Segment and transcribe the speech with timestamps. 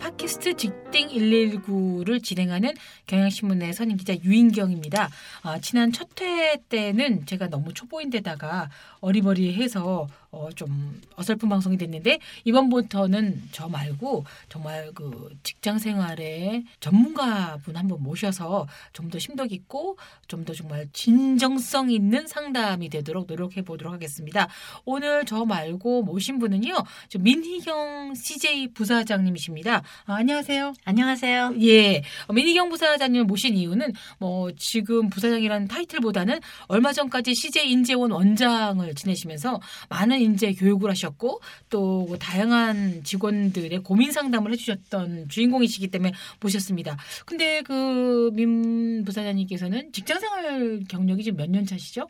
[0.00, 2.72] 팟캐스트 직딩 119를 진행하는
[3.06, 5.10] 경향신문의 선임 기자 유인경입니다.
[5.42, 8.68] 아, 지난 첫 회 때는 제가 너무 초보인데다가
[9.00, 18.02] 어리버리해서 어, 좀 어설픈 방송이 됐는데 이번부터는 저 말고 정말 그 직장 생활의 전문가분 한번
[18.02, 24.48] 모셔서 좀 더 심도 깊고 좀 더 정말 진정성 있는 상담이 되도록 노력해 보도록 하겠습니다.
[24.84, 26.74] 오늘 저 말고 모신 분은요.
[27.08, 29.82] 저 민희경 CJ 부사장님이십니다.
[30.06, 30.74] 아, 안녕하세요.
[30.84, 31.54] 안녕하세요.
[31.60, 32.02] 예.
[32.28, 39.60] 어, 민희경 부사장님을 모신 이유는 뭐 지금 부사장이라는 타이틀보다는 얼마 전까지 CJ 인재원 원장을 지내시면서
[39.88, 46.96] 많은 인재 교육을 하셨고 또그 다양한 직원들의 고민 상담을 해주셨던 주인공이시기 때문에 모셨습니다.
[47.26, 52.08] 근데 그 민 부사장님께서는 직장생활 경력이 지금 몇 년 차시죠?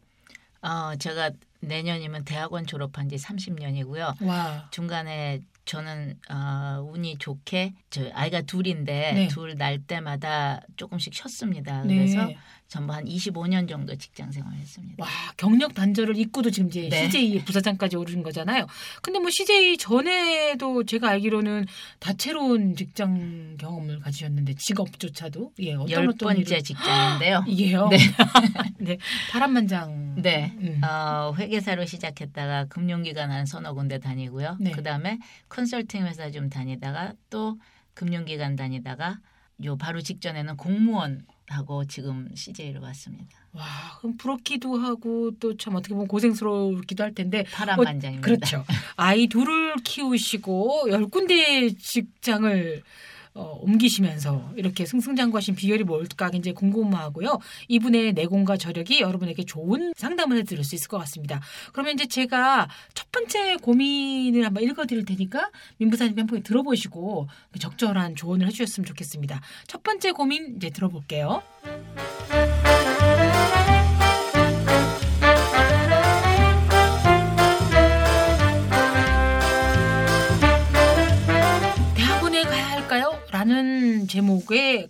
[0.63, 4.23] 어, 제가 내년이면 대학원 졸업한 지 30년이고요.
[4.25, 4.69] 와.
[4.71, 9.29] 중간에 저는 어, 운이 좋게 저 아이가 둘인데 네.
[9.29, 11.85] 둘날 때마다 조금씩 쉬었습니다.
[11.85, 11.95] 네.
[11.97, 12.31] 그래서
[12.71, 15.03] 전부 한 25년 정도 직장 생활했습니다.
[15.03, 17.11] 와 경력 단절을 입고도 지금 이제 네.
[17.11, 18.65] CJ 부사장까지 오르신 거잖아요.
[19.03, 21.67] 근데 뭐 CJ 전에도 제가 알기로는
[21.99, 27.45] 다채로운 직장 경험을 가지셨는데 직업조차도 예 어떤 열 어떤 번째 일을- 직장인데요.
[27.49, 27.89] 이게요.
[27.89, 27.99] 네.
[28.79, 28.99] 네.
[29.33, 30.15] 파란만장.
[30.23, 30.53] 네.
[30.61, 30.81] 음.
[30.85, 34.59] 어, 회계사로 시작했다가 금융기관 한 서너 군데 다니고요.
[34.61, 34.71] 네.
[34.71, 37.59] 그다음에 컨설팅 회사 좀 다니다가 또
[37.95, 39.19] 금융기관 다니다가
[39.65, 43.39] 요 바로 직전에는 공무원 하고 지금 CJ로 왔습니다.
[43.53, 43.65] 와
[43.99, 48.25] 그럼 부럽기도 하고 또 참 어떻게 보면 고생스럽기도 할 텐데 파란만장입니다.
[48.25, 48.65] 그렇죠.
[48.97, 52.83] 아이 둘을 키우시고 열 군데 직장을
[53.35, 57.39] 어, 옮기시면서 이렇게 승승장구하신 비결이 뭘까 굉장히 궁금하고요.
[57.69, 61.41] 이분의 내공과 저력이 여러분에게 좋은 상담을 해드릴 수 있을 것 같습니다.
[61.73, 68.47] 그러면 이제 제가 첫 번째 고민을 한번 읽어드릴 테니까 민부사님 한 번 들어보시고 적절한 조언을
[68.49, 69.41] 해주셨으면 좋겠습니다.
[69.67, 71.43] 첫 번째 고민 이제 들어볼게요.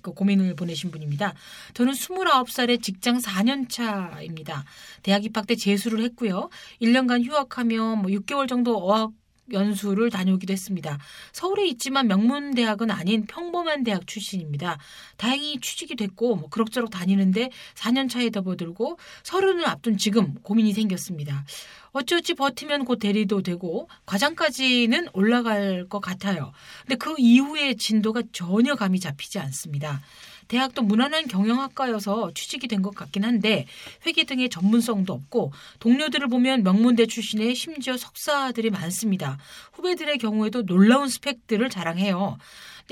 [0.02, 1.34] 그 고민을 보내신 분입니다.
[1.74, 4.64] 저는 29살에 직장 4년 차입니다.
[5.02, 6.48] 대학 입학 때 재수를 했고요.
[6.80, 9.12] 1년간 휴학하며 뭐 6개월 정도 어학
[9.52, 10.98] 연수를 다녀오기도 했습니다.
[11.32, 14.78] 서울에 있지만 명문 대학은 아닌 평범한 대학 출신입니다.
[15.16, 21.44] 다행히 취직이 됐고 뭐 그럭저럭 다니는데 4년 차에 접어들고 서른을 앞둔 지금 고민이 생겼습니다.
[21.92, 26.52] 어찌어찌 버티면 곧 대리도 되고 과장까지는 올라갈 것 같아요.
[26.82, 30.00] 근데 그 이후의 진도가 전혀 감이 잡히지 않습니다.
[30.48, 33.66] 대학도 무난한 경영학과여서 취직이 된 것 같긴 한데
[34.06, 39.38] 회계 등의 전문성도 없고 동료들을 보면 명문대 출신의 심지어 석사들이 많습니다.
[39.74, 42.38] 후배들의 경우에도 놀라운 스펙들을 자랑해요.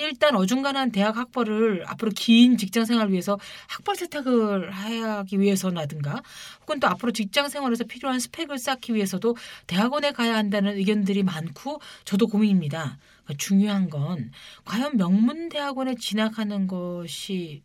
[0.05, 3.39] 일단 어중간한 대학 학벌을 앞으로 긴 직장 생활을 위해서
[3.69, 6.23] 학벌 세탁을 하기 위해서라든가
[6.63, 9.37] 혹은 또 앞으로 직장 생활에서 필요한 스펙을 쌓기 위해서도
[9.67, 12.99] 대학원에 가야 한다는 의견들이 많고 저도 고민입니다.
[13.25, 14.31] 그러니까 중요한 건
[14.65, 17.63] 과연 명문 대학원에 진학하는 것이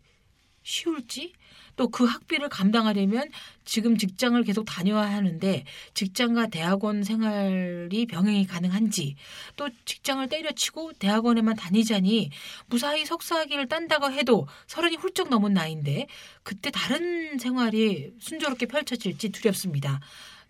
[0.64, 1.34] 쉬울지
[1.76, 3.30] 또 그 학비를 감당하려면
[3.66, 9.16] 지금 직장을 계속 다녀야 하는데 직장과 대학원 생활이 병행이 가능한지
[9.56, 12.32] 또 직장을 때려치고 대학원에만 다니자니
[12.68, 16.08] 무사히 석사학위를 딴다고 해도 서른이 훌쩍 넘은 나이인데
[16.44, 20.00] 그때 다른 생활이 순조롭게 펼쳐질지 두렵습니다.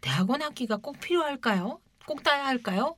[0.02, 1.80] 대학원 학기가 꼭 필요할까요?
[2.06, 2.98] 꼭 따야 할까요?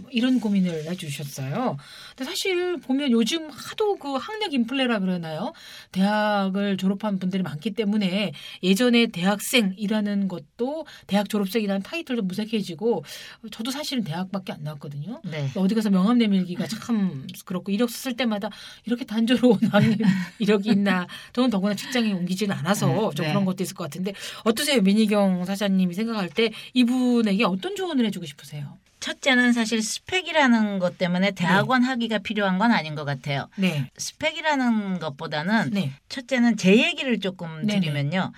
[0.00, 1.76] 뭐 이런 고민을 해주셨어요.
[2.16, 5.52] 근데 사실 보면 요즘 하도 그 학력 인플레라 그러나요?
[5.92, 8.32] 대학을 졸업한 분들이 많기 때문에
[8.62, 13.04] 예전에 대학생이라는 것도 대학 졸업생이라는 타이틀도 무색해지고
[13.50, 15.20] 저도 사실은 대학밖에 안 나왔거든요.
[15.24, 15.50] 네.
[15.56, 18.50] 어디 가서 명함 내밀기가 참 그렇고 이력 쓸 때마다
[18.84, 19.58] 이렇게 단조로운
[20.38, 23.32] 이력이 있나 저는 더구나 직장에 옮기지는 않아서 네, 좀 네.
[23.32, 24.12] 그런 것도 있을 것 같은데
[24.44, 28.78] 어떠세요 민희경 사장님이 생각할 때 이분에게 어떤 조언을 해주고 싶으세요?
[29.00, 33.48] 첫째는 사실 스펙이라는 것 때문에 대학원 학위가 필요한 건 아닌 것 같아요.
[33.56, 37.80] 네, 스펙이라는 것보다는 네, 첫째는 제 얘기를 조금 네네.
[37.80, 38.32] 드리면요.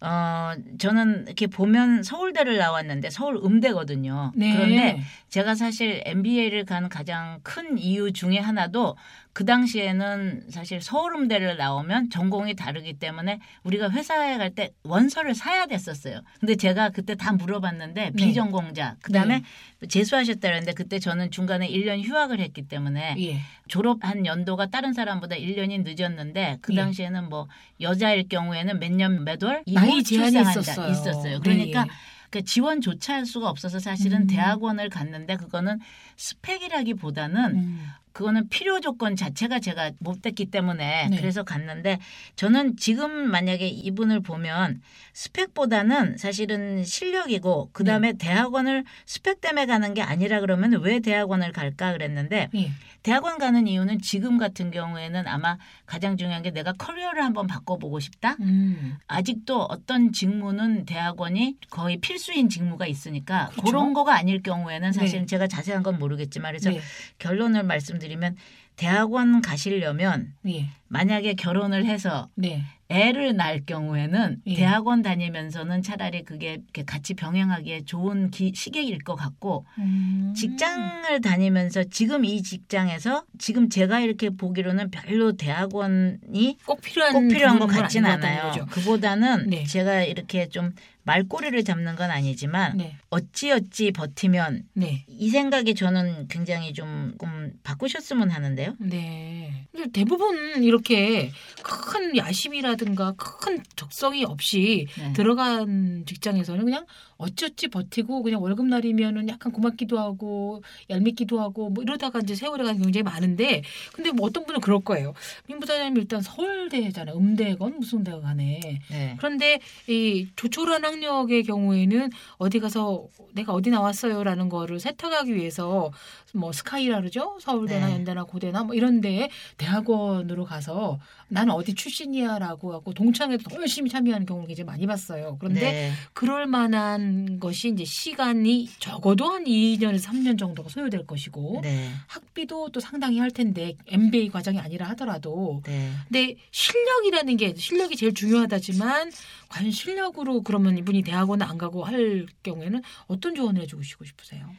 [0.00, 4.32] 어, 저는 이렇게 보면 서울대를 나왔는데 서울 음대거든요.
[4.34, 4.52] 네.
[4.52, 8.96] 그런데 제가 사실 MBA를 간 가장 큰 이유 중에 하나도
[9.36, 16.22] 그 당시에는 사실 서울음대를 나오면 전공이 다르기 때문에 우리가 회사에 갈 때 원서를 사야 됐었어요.
[16.40, 18.10] 근데 제가 그때 다 물어봤는데 네.
[18.12, 19.42] 비전공자 그다음에
[19.86, 25.82] 재수하셨다 그랬는데 그때 저는 중간에 1년 휴학을 했기 때문에 예, 졸업한 연도가 다른 사람보다 1년이
[25.84, 26.76] 늦었는데 그 예.
[26.76, 27.46] 당시에는 뭐
[27.82, 30.90] 여자일 경우에는 몇 년 몇월 이후 나이 제한이 있었어요.
[30.90, 31.40] 있었어요.
[31.40, 31.90] 그러니까 네.
[32.30, 34.26] 그 지원조차 할 수가 없어서 사실은 음.
[34.26, 35.78] 대학원을 갔는데 그거는
[36.16, 41.16] 스펙이라기보다는 음, 그거는 필요 조건 자체가 제가 못 됐기 때문에 네.
[41.18, 41.98] 그래서 갔는데
[42.34, 44.80] 저는 지금 만약에 이분을 보면
[45.12, 48.18] 스펙보다는 사실은 실력이고 그다음에 네.
[48.18, 52.70] 대학원을 스펙 때문에 가는 게 아니라 그러면 왜 대학원을 갈까 그랬는데 예,
[53.02, 58.36] 대학원 가는 이유는 지금 같은 경우에는 아마 가장 중요한 게 내가 커리어를 한번 바꿔보고 싶다.
[58.40, 63.62] 음, 아직도 어떤 직무는 대학원이 거의 필수인 직무가 있으니까 그렇죠.
[63.62, 65.26] 그런 거가 아닐 경우에는 사실은 네.
[65.26, 66.80] 제가 자세한 건 모르겠지만 그래서 네,
[67.18, 68.36] 결론을 말씀드리면 말씀드리면
[68.76, 74.54] 대학원 가시려면 예, 만약에 결혼을 해서 네, 애를 낳을 경우에는 예.
[74.54, 82.24] 대학원 다니면서는 차라리 그게 같이 병행하기에 좋은 기, 시기일 것 같고 음, 직장을 다니면서 지금
[82.24, 88.50] 이 직장에서 지금 제가 이렇게 보기로는 별로 대학원이 꼭 필요한 꼭 필요한 것 같진 않아요.
[88.50, 88.66] 거죠.
[88.66, 89.64] 그보다는 네.
[89.64, 95.04] 제가 이렇게 좀 말꼬리를 잡는 건 아니지만 네, 어찌어찌 버티면 네.
[95.08, 98.74] 이 생각이 저는 굉장히 좀, 좀 바꾸셨으면 하는데 요.
[98.78, 99.66] 네.
[99.72, 101.30] 근데 대부분 이렇게
[101.62, 105.12] 큰 야심이라든가 큰 적성이 없이 네.
[105.12, 106.86] 들어간 직장에서는 그냥
[107.18, 112.80] 어찌어찌 버티고 그냥 월급 날이면은 약간 고맙기도 하고 얄밉기도 하고 뭐 이러다가 이제 세월이 가는
[112.82, 113.62] 굉장히 많은데
[113.94, 115.14] 근데 뭐 어떤 분은 그럴 거예요.
[115.48, 117.16] 민 부사장님 일단 서울대잖아요.
[117.16, 118.60] 음대건 무슨 대가 간에.
[118.90, 119.14] 네.
[119.18, 125.90] 그런데 이 조촐한 학력의 경우에는 어디 가서 내가 어디 나왔어요라는 거를 세탁하기 위해서
[126.34, 127.92] 뭐 스카이라 그러죠 서울대나 네.
[127.94, 134.48] 연대나 고대나 뭐 이런데 대학원으로 가서 나는 어디 출신이야라고 하고 동창회도 더 열심히 참여하는 경우를
[134.48, 135.36] 굉장히 많이 봤어요.
[135.40, 135.92] 그런데 네.
[136.12, 141.90] 그럴 만한 것이 이제 시간이 적어도 한 2년에서 3년 정도가 소요될 것이고 네.
[142.06, 145.90] 학비도 또 상당히 할 텐데 MBA 과정이 아니라 하더라도 네.
[146.08, 149.10] 근데 실력이라는 게 실력이 제일 중요하다지만
[149.48, 154.50] 과연 실력으로 그러면 이분이 대학원을 안 가고 할 경우에는 어떤 조언을 해주고 싶으세요?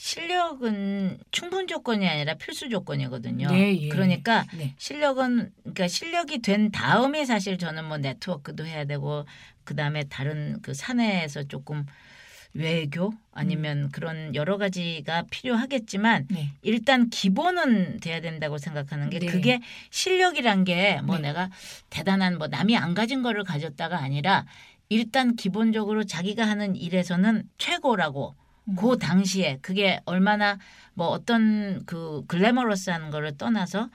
[0.00, 3.48] 실력은 충분 조건이 아니라 필수 조건이거든요.
[3.48, 3.88] 네, 예.
[3.90, 4.74] 그러니까 네.
[4.78, 9.26] 실력은 그러니까 실력이 된 다음에 사실 저는 뭐 네트워크도 해야 되고
[9.64, 11.84] 그다음에 다른 그 사내에서 조금
[12.54, 16.48] 외교 아니면 그런 여러 가지가 필요하겠지만 네.
[16.62, 19.26] 일단 기본은 돼야 된다고 생각하는 게 네.
[19.26, 19.60] 그게
[19.90, 21.28] 실력이란 게뭐 네.
[21.28, 21.50] 내가
[21.90, 24.46] 대단한 뭐 남이 안 가진 거를 가졌다가 아니라
[24.88, 28.34] 일단 기본적으로 자기가 하는 일에서는 최고라고
[28.70, 28.76] 음.
[28.76, 30.58] 그 당시에 그게 얼마나
[30.94, 33.88] 뭐 어떤 그 글래머러스한 거를 떠나서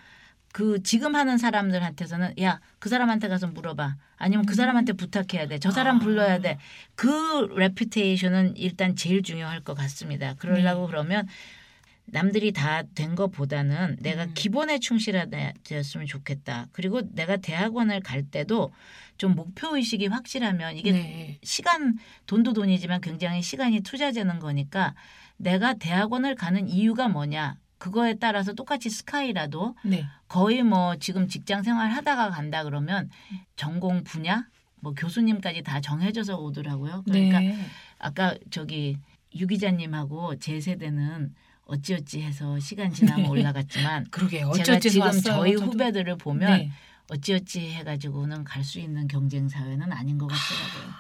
[0.54, 5.72] 그 지금 하는 사람들한테서는 야 그 사람한테 가서 물어봐 아니면 그 사람한테 부탁해야 돼 저
[5.72, 6.00] 사람 아.
[6.00, 6.58] 불러야 돼
[6.96, 10.92] 그 레퓨테이션은 일단 제일 중요할 것 같습니다 그러려고 네.
[10.92, 11.28] 그러면
[12.08, 14.32] 남들이 다 된 것보다는 내가 음.
[14.34, 18.72] 기본에 충실하였으면 좋겠다 그리고 내가 대학원을 갈 때도
[19.18, 21.40] 좀 목표 의식이 확실하면 이게 네.
[21.44, 21.98] 시간
[22.28, 24.94] 돈도 돈이지만 굉장히 시간이 투자되는 거니까
[25.38, 30.06] 내가 대학원을 가는 이유가 뭐냐 그거에 따라서 똑같이 스카이라도 네.
[30.28, 33.10] 거의 뭐 지금 직장 생활 하다가 간다 그러면
[33.56, 34.48] 전공 분야
[34.80, 37.04] 뭐 교수님까지 다 정해져서 오더라고요.
[37.06, 37.58] 그러니까 네.
[37.98, 38.98] 아까 저기
[39.36, 41.34] 유 기자님하고 제 세대는
[41.66, 43.30] 어찌어찌 해서 시간 지나면 네.
[43.30, 45.22] 올라갔지만 그러게 제가 지금 왔어요.
[45.24, 45.72] 저희 저도.
[45.72, 46.72] 후배들을 보면 네.
[47.10, 50.94] 어찌어찌 해가지고는 갈 수 있는 경쟁 사회는 아닌 것 같더라고요.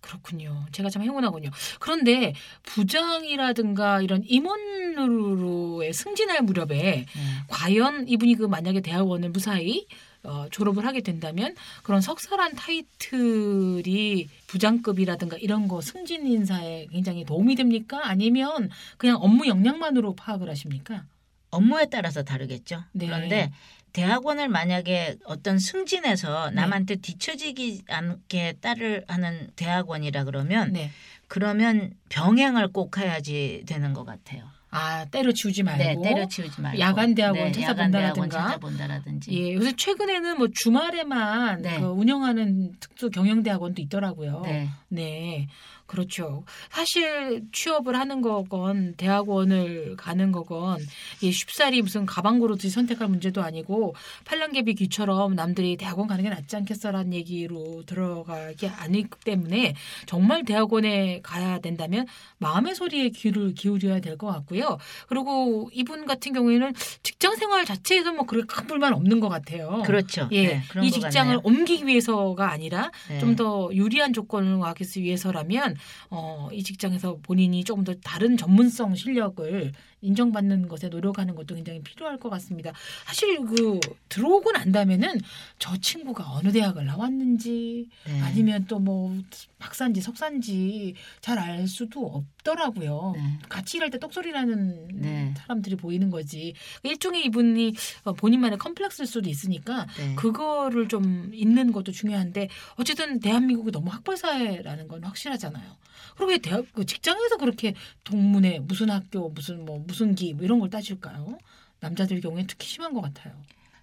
[0.00, 0.66] 그렇군요.
[0.70, 1.50] 제가 참 행운하군요.
[1.80, 2.32] 그런데
[2.64, 7.06] 부장이라든가 이런 임원으로의 승진할 무렵에 네.
[7.48, 9.86] 과연 이분이 그 만약에 대학원을 무사히
[10.26, 18.00] 어, 졸업을 하게 된다면 그런 석사란 타이틀이 부장급이라든가 이런 거 승진 인사에 굉장히 도움이 됩니까?
[18.04, 21.04] 아니면 그냥 업무 역량만으로 파악을 하십니까?
[21.50, 22.84] 업무에 따라서 다르겠죠.
[22.92, 23.06] 네.
[23.06, 23.52] 그런데
[23.92, 26.56] 대학원을 만약에 어떤 승진해서 네.
[26.56, 30.90] 남한테 뒤처지기 않게 따를 하는 대학원이라 그러면 네.
[31.28, 34.55] 그러면 병행을 꼭 해야지 되는 것 같아요.
[34.76, 36.02] 아 때려치우지 말고.
[36.02, 38.28] 네, 때려치우지 말고 야간 대학원 네, 야간 찾아본다라든가.
[38.28, 39.32] 대학원 찾아본다라든지.
[39.32, 41.80] 예, 요새 최근에는 뭐 주말에만 네.
[41.80, 44.42] 그 운영하는 특수 경영 대학원도 있더라고요.
[44.44, 44.68] 네.
[44.88, 45.48] 네,
[45.86, 46.44] 그렇죠.
[46.70, 50.78] 사실 취업을 하는 거건 대학원을 가는 거건
[51.20, 56.56] 이 쉽사리 무슨 가방 고르듯이 선택할 문제도 아니고 팔랑개비 귀처럼 남들이 대학원 가는 게 낫지
[56.56, 59.74] 않겠어라는 얘기로 들어가기 아니기 때문에
[60.06, 62.06] 정말 대학원에 가야 된다면
[62.38, 64.78] 마음의 소리에 귀를 기울여야 될 것 같고요.
[65.08, 69.82] 그리고 이분 같은 경우에는 직장 생활 자체에서 뭐 그렇게 큰 불만 없는 것 같아요.
[69.84, 70.28] 그렇죠.
[70.32, 71.40] 예, 네, 이것 직장을.
[71.42, 73.18] 옮기기 위해서가 아니라 네.
[73.18, 75.75] 좀더 유리한 조건을 하기 위해서라면
[76.10, 82.18] 어, 이 직장에서 본인이 조금 더 다른 전문성 실력을 인정받는 것에 노력하는 것도 굉장히 필요할
[82.18, 82.72] 것 같습니다.
[83.06, 85.20] 사실 그 들어오고 난 다음에는
[85.58, 88.20] 저 친구가 어느 대학을 나왔는지 네.
[88.22, 89.10] 아니면 또 뭐
[89.58, 93.12] 박사인지 석사인지 잘 알 수도 없더라고요.
[93.16, 93.38] 네.
[93.48, 95.34] 같이 일할 때 똑소리 나는 네.
[95.36, 96.54] 사람들이 보이는 거지.
[96.82, 97.74] 일종의 이분이
[98.04, 100.14] 어, 본인만의 컴플렉스일 수도 있으니까 네.
[100.14, 105.76] 그거를 좀 있는 것도 중요한데 어쨌든 대한민국이 너무 학벌 사회라는 건 확실하잖아요.
[106.16, 110.58] 그리고 왜 대학 그 직장에서 그렇게 동문회 무슨 학교 무슨 뭐 무슨 기 뭐 이런
[110.58, 111.38] 걸 따질까요?
[111.80, 113.34] 남자들 경우에 특히 심한 것 같아요.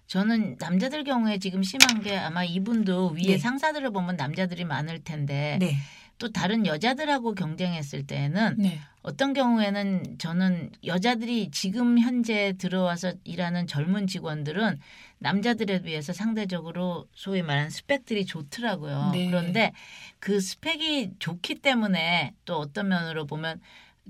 [0.06, 3.38] 저는 남자들 경우에 지금 심한 게 아마 이분도 위에 네.
[3.38, 5.76] 상사들을 보면 남자들이 많을 텐데 네,
[6.18, 14.06] 또 다른 여자들하고 경쟁했을 때는 네, 어떤 경우에는 저는 여자들이 지금 현재 들어와서 일하는 젊은
[14.06, 14.78] 직원들은
[15.18, 19.10] 남자들에 비해서 상대적으로 소위 말하는 스펙들이 좋더라고요.
[19.12, 19.26] 네.
[19.26, 19.72] 그런데
[20.20, 23.60] 그 스펙이 좋기 때문에 또 어떤 면으로 보면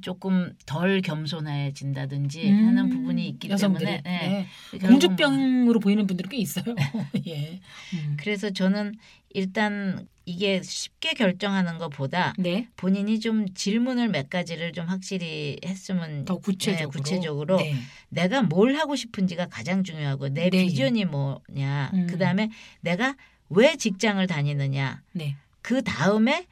[0.01, 4.47] 조금 덜 겸손해진다든지 음, 하는 부분이 있기 여성들이 때문에 네.
[4.73, 4.79] 네.
[4.79, 6.75] 공주병으로 보이는 분들이 꽤 있어요.
[7.27, 7.61] 예,
[7.95, 8.17] 음.
[8.19, 8.95] 그래서 저는
[9.35, 16.39] 일단 이게 쉽게 결정하는 것보다 네, 본인이 좀 질문을 몇 가지를 좀 확실히 했으면 더
[16.39, 16.91] 구체적으로.
[16.91, 17.75] 네, 구체적으로 네.
[18.09, 20.65] 내가 뭘 하고 싶은지가 가장 중요하고 내 네.
[20.65, 22.07] 비전이 뭐냐 음.
[22.07, 22.49] 그다음에
[22.81, 23.17] 내가
[23.51, 25.37] 왜 직장을 다니느냐 네.
[25.61, 26.47] 그 다음에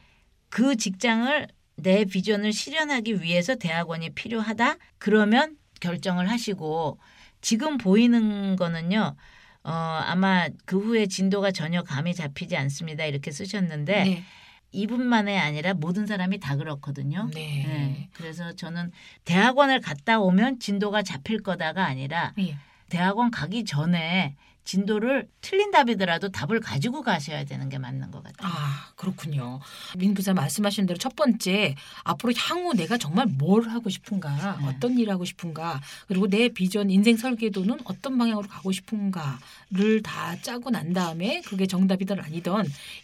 [0.51, 6.99] 그 직장을 내 비전을 실현하기 위해서 대학원이 필요하다 그러면 결정을 하시고
[7.41, 9.17] 지금 보이는 거는요
[9.65, 14.25] 어 아마 그 후에 진도가 전혀 감이 잡히지 않습니다 이렇게 쓰셨는데 네.
[14.73, 17.29] 이분만이 아니라 모든 사람이 다 그렇거든요.
[17.35, 17.65] 네.
[17.67, 18.09] 네.
[18.15, 18.91] 그래서 저는
[19.25, 22.57] 대학원을 갔다 오면 진도가 잡힐 거다가 아니라 예.
[22.89, 28.49] 대학원 가기 전에 진도를 틀린 답이더라도 답을 가지고 가셔야 되는 게 맞는 것 같아요.
[28.53, 29.61] 아, 그렇군요.
[29.97, 34.67] 민 부사 말씀하신 대로 첫 번째, 앞으로 향후 내가 정말 뭘 하고 싶은가, 네.
[34.69, 40.71] 어떤 일 하고 싶은가, 그리고 내 비전, 인생 설계도는 어떤 방향으로 가고 싶은가를 다 짜고
[40.71, 42.53] 난 다음에 그게 정답이든 아니든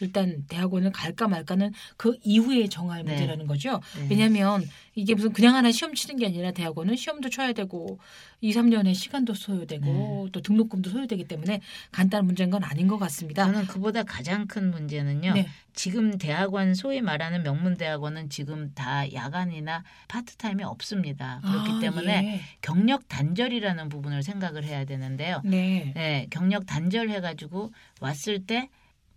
[0.01, 3.11] 일단 대학원을 갈까 말까는 그 이후에 정할 네.
[3.11, 3.81] 문제라는 거죠.
[3.97, 4.07] 네.
[4.11, 4.65] 왜냐하면
[4.99, 8.01] 이게 무슨 그냥 하나 시험 치는 게 아니라 대학원은 시험도 쳐야 되고
[8.41, 11.61] 2, 3년의 시간도 소요되고 또 등록금도 소요되기 때문에
[11.93, 13.45] 간단한 문제인 건 아닌 것 같습니다.
[13.45, 15.35] 저는 그보다 가장 큰 문제는요.
[15.35, 15.49] 네.
[15.73, 21.41] 지금 대학원 소위 말하는 명문 대학원은 지금 다 야간이나 파트타임이 없습니다.
[21.45, 22.41] 그렇기 아, 때문에 예.
[22.61, 25.41] 경력 단절이라는 부분을 생각을 해야 되는데요.
[25.45, 25.93] 네.
[25.95, 28.69] 네, 경력 단절해가지고 왔을 때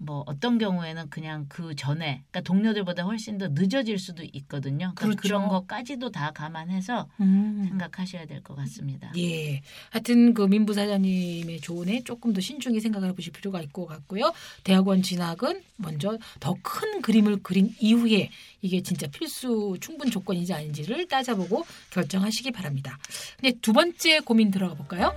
[0.04, 4.94] 뭐 어떤 경우에는 그냥 그 전에 그러니까 동료들보다 훨씬 더 늦어질 수도 있거든요.
[4.96, 5.22] 그러니까 그렇죠.
[5.22, 7.66] 그런 것까지도 다 감안해서 음.
[7.70, 9.12] 생각하셔야 될 것 같습니다.
[9.18, 9.62] 예.
[9.92, 14.34] 하여튼 그 민부 사장님의 조언에 조금 더 신중히 생각해 보실 필요가 있고 같고요.
[14.64, 18.30] 대학원 진학은 먼저 더 큰 그림을 그린 이후에
[18.62, 22.98] 이게 진짜 필수 충분 조건인지 아닌지를 따져보고 결정하시기 바랍니다.
[23.40, 25.14] 근데 두 번째 고민 들어가 볼까요?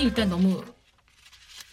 [0.00, 0.64] 제목이 일단 너무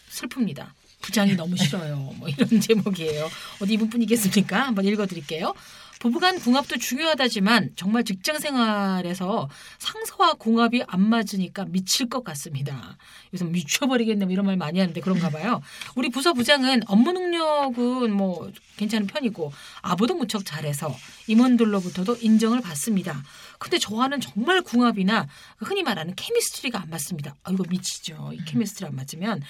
[0.10, 0.68] 슬픕니다.
[1.02, 1.96] 부장이 너무 싫어요.
[2.18, 3.30] 뭐 이런 제목이에요.
[3.62, 4.68] 어디 이분 분이겠습니까?
[4.68, 5.54] 한번 읽어드릴게요.
[6.00, 12.98] 부부간 궁합도 중요하다지만 정말 직장 생활에서 상사와 궁합이 안 맞으니까 미칠 것 같습니다.
[13.34, 15.62] 요즘 미쳐버리겠네 뭐 이런 말 많이 하는데 그런가 봐요.
[15.96, 20.96] 우리 부서 부장은 업무 능력은 뭐 괜찮은 편이고 아부도 무척 잘해서
[21.28, 23.24] 임원들로부터도 인정을 받습니다.
[23.60, 27.36] 근데 저와는 정말 궁합이나 흔히 말하는 케미스트리가 안 맞습니다.
[27.44, 28.32] 아 이거 미치죠.
[28.34, 29.42] 이 케미스트리 안 맞으면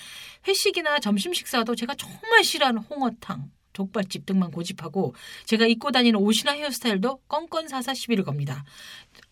[0.48, 5.14] 회식이나 점심 식사도 제가 정말 싫어하는 홍어탕 족발집 등만 고집하고
[5.46, 8.64] 제가 입고 다니는 옷이나 헤어스타일도 건건사사 시비를 겁니다.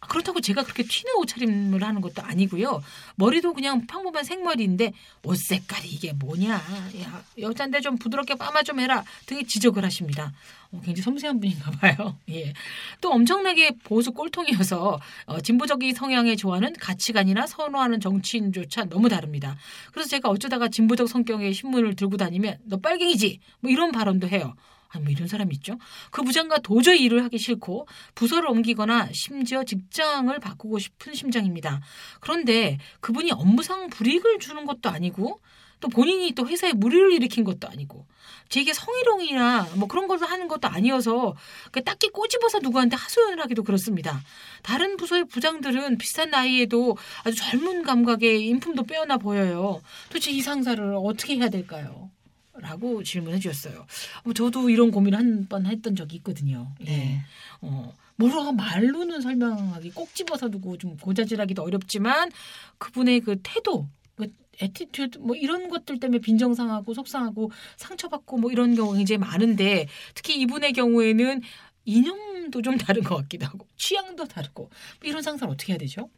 [0.07, 2.81] 그렇다고 제가 그렇게 튀는 옷차림을 하는 것도 아니고요.
[3.15, 4.93] 머리도 그냥 평범한 생머리인데
[5.23, 6.53] 옷 색깔이 이게 뭐냐.
[6.53, 10.33] 야, 여잔데 좀 부드럽게 빠마 좀 해라 등의 지적을 하십니다.
[10.71, 12.17] 어, 굉장히 섬세한 분인가 봐요.
[12.29, 12.53] 예.
[13.01, 19.57] 또 엄청나게 보수 꼴통이어서 어, 진보적인 성향에 좋아하는 가치관이나 선호하는 정치인조차 너무 다릅니다.
[19.91, 24.55] 그래서 제가 어쩌다가 진보적 성격의 신문을 들고 다니면 너 빨갱이지 뭐 이런 발언도 해요.
[24.89, 25.77] 아니 뭐 이런 사람이 있죠.
[26.11, 31.81] 그 부장과 도저히 일을 하기 싫고 부서를 옮기거나 심지어 직장을 바꾸고 싶은 심정입니다.
[32.19, 35.39] 그런데 그분이 업무상 불이익을 주는 것도 아니고
[35.81, 38.05] 또 본인이 또 회사에 무리를 일으킨 것도 아니고
[38.49, 41.35] 제게 성희롱이나 뭐 그런 것을 하는 것도 아니어서
[41.71, 44.21] 그 딱히 꼬집어서 누구한테 하소연을 하기도 그렇습니다.
[44.63, 49.81] 다른 부서의 부장들은 비슷한 나이에도 아주 젊은 감각에 인품도 빼어나 보여요.
[50.07, 52.09] 도대체 이 상사를 어떻게 해야 될까요?
[52.59, 53.85] 라고 질문해 주셨어요.
[54.23, 56.73] 어, 저도 이런 고민을 한 번 했던 적이 있거든요.
[56.81, 56.85] 예.
[56.85, 57.21] 네.
[57.61, 62.31] 어, 뭐라고 말로는 설명하기 꼭 집어서 두고 좀 고자질하기도 어렵지만
[62.77, 68.97] 그분의 그 태도, 그 attitude 뭐 이런 것들 때문에 빈정상하고 속상하고 상처받고 뭐 이런 경우가
[68.97, 71.41] 굉장히 많은데 특히 이분의 경우에는
[71.83, 74.71] 이념도 좀 다른 것 같기도 하고 취향도 다르고 뭐
[75.03, 76.09] 이런 상사를 어떻게 해야 되죠?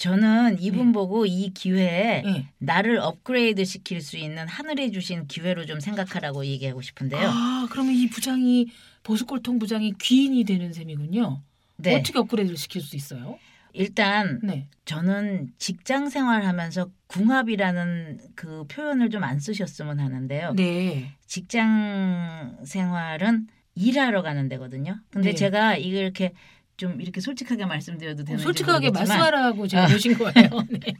[0.00, 0.92] 저는 이분 네.
[0.92, 2.48] 보고 이 기회에 예.
[2.56, 7.28] 나를 업그레이드 시킬 수 있는 하늘이 주신 기회로 좀 생각하라고 얘기하고 싶은데요.
[7.28, 8.68] 아 그러면 이 부장이
[9.02, 11.42] 보수꼴통 부장이 귀인이 되는 셈이군요.
[11.76, 11.96] 네.
[11.96, 13.38] 어떻게 업그레이드를 시킬 수 있어요?
[13.74, 14.68] 일단 네.
[14.86, 20.54] 저는 직장 생활하면서 궁합이라는 그 표현을 좀 안 쓰셨으면 하는데요.
[20.54, 21.12] 네.
[21.26, 24.98] 직장 생활은 일하러 가는 데거든요.
[25.10, 25.34] 근데 네.
[25.34, 26.32] 제가 이걸 이렇게
[26.80, 29.88] 좀 이렇게 솔직하게 말씀드려도 되는지 솔직하게 말씀하라고 제가 아.
[29.90, 30.32] 모신 거예요.
[30.70, 30.94] 네.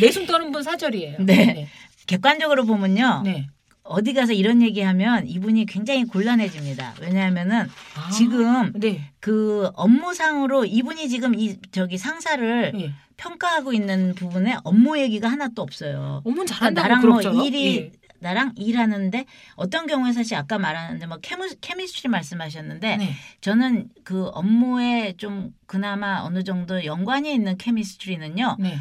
[0.00, 1.18] 내숭 떠는 분 사절이에요.
[1.20, 1.68] 네.
[2.08, 3.22] 객관적으로 보면요.
[3.24, 3.46] 네.
[3.84, 6.94] 어디 가서 이런 얘기하면 이분이 굉장히 곤란해집니다.
[7.00, 9.12] 왜냐하면은 아, 지금 네.
[9.20, 12.92] 그 업무상으로 이분이 지금 이 저기 상사를 네.
[13.16, 16.22] 평가하고 있는 부분에 업무 얘기가 하나도 없어요.
[16.24, 17.46] 그러니까 잘한다고 나랑 뭐 그럭저럭?
[17.46, 17.99] 일이 예.
[18.20, 19.24] 나랑 일하는데
[19.54, 23.14] 어떤 경우에 사실 아까 말하는데 뭐 케미, 케미스트리 말씀하셨는데 네.
[23.40, 28.56] 저는 그 업무에 좀 그나마 어느 정도 연관이 있는 케미스트리는요.
[28.60, 28.78] 네.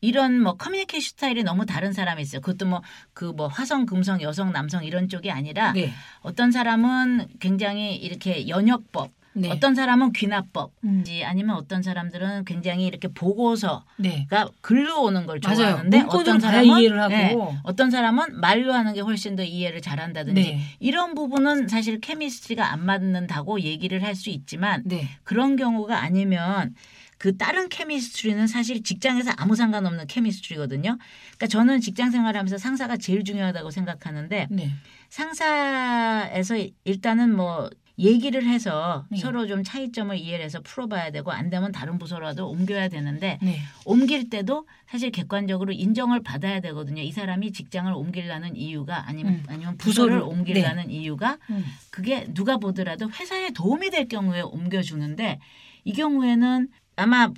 [0.00, 2.40] 이런 뭐 커뮤니케이션 스타일이 너무 다른 사람이 있어요.
[2.40, 2.82] 그것도 뭐
[3.12, 5.92] 그뭐 화성, 금성, 여성, 남성 이런 쪽이 아니라 네.
[6.20, 9.50] 어떤 사람은 굉장히 이렇게 연역법, 네.
[9.50, 11.04] 어떤 사람은 귀납법, 음.
[11.24, 14.26] 아니면 어떤 사람들은 굉장히 이렇게 보고서가 네.
[14.62, 15.40] 글로 오는 걸.
[15.40, 17.12] 좋아하는데 어떤 사람은 이해를 하고.
[17.14, 20.60] 네, 어떤 사람은 말로 하는 게 훨씬 더 이해를 잘한다든지 네.
[20.80, 25.10] 이런 부분은 사실 케미스트리가 안 맞는다고 얘기를 할 수 있지만 네.
[25.24, 26.74] 그런 경우가 아니면
[27.18, 30.96] 그 다른 케미스트리는 사실 직장에서 아무 상관없는 케미스트리거든요.
[31.36, 34.70] 그러니까 저는 직장 생활하면서 상사가 제일 중요하다고 생각하는데 네.
[35.10, 37.68] 상사에서 일단은 뭐
[37.98, 39.18] 얘기를 해서 네.
[39.18, 43.58] 서로 좀 차이점을 이해를 해서 풀어봐야 되고 안 되면 다른 부서라도 옮겨야 되는데 네.
[43.84, 47.02] 옮길 때도 사실 객관적으로 인정을 받아야 되거든요.
[47.02, 49.42] 이 사람이 직장을 옮기려는 이유가 아니면 음.
[49.48, 51.64] 아니면 부서를 부서를, 옮기려는 이유가 음.
[51.90, 55.38] 그게 누가 보더라도 회사에 도움이 될 경우에 옮겨주는데
[55.84, 57.30] 이 경우에는 아마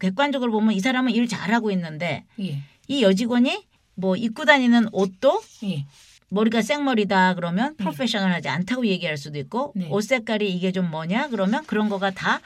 [0.00, 2.62] 객관적으로 보면 이 사람은 일 잘하고 있는데 예.
[2.88, 5.86] 이 여직원이 뭐 입고 다니는 옷도 예.
[6.28, 9.88] 머리가 생머리다 그러면 프로페셔널하지 않다고 얘기할 수도 있고 네.
[9.90, 12.40] 옷 색깔이 이게 좀 뭐냐 그러면 그런 거가 다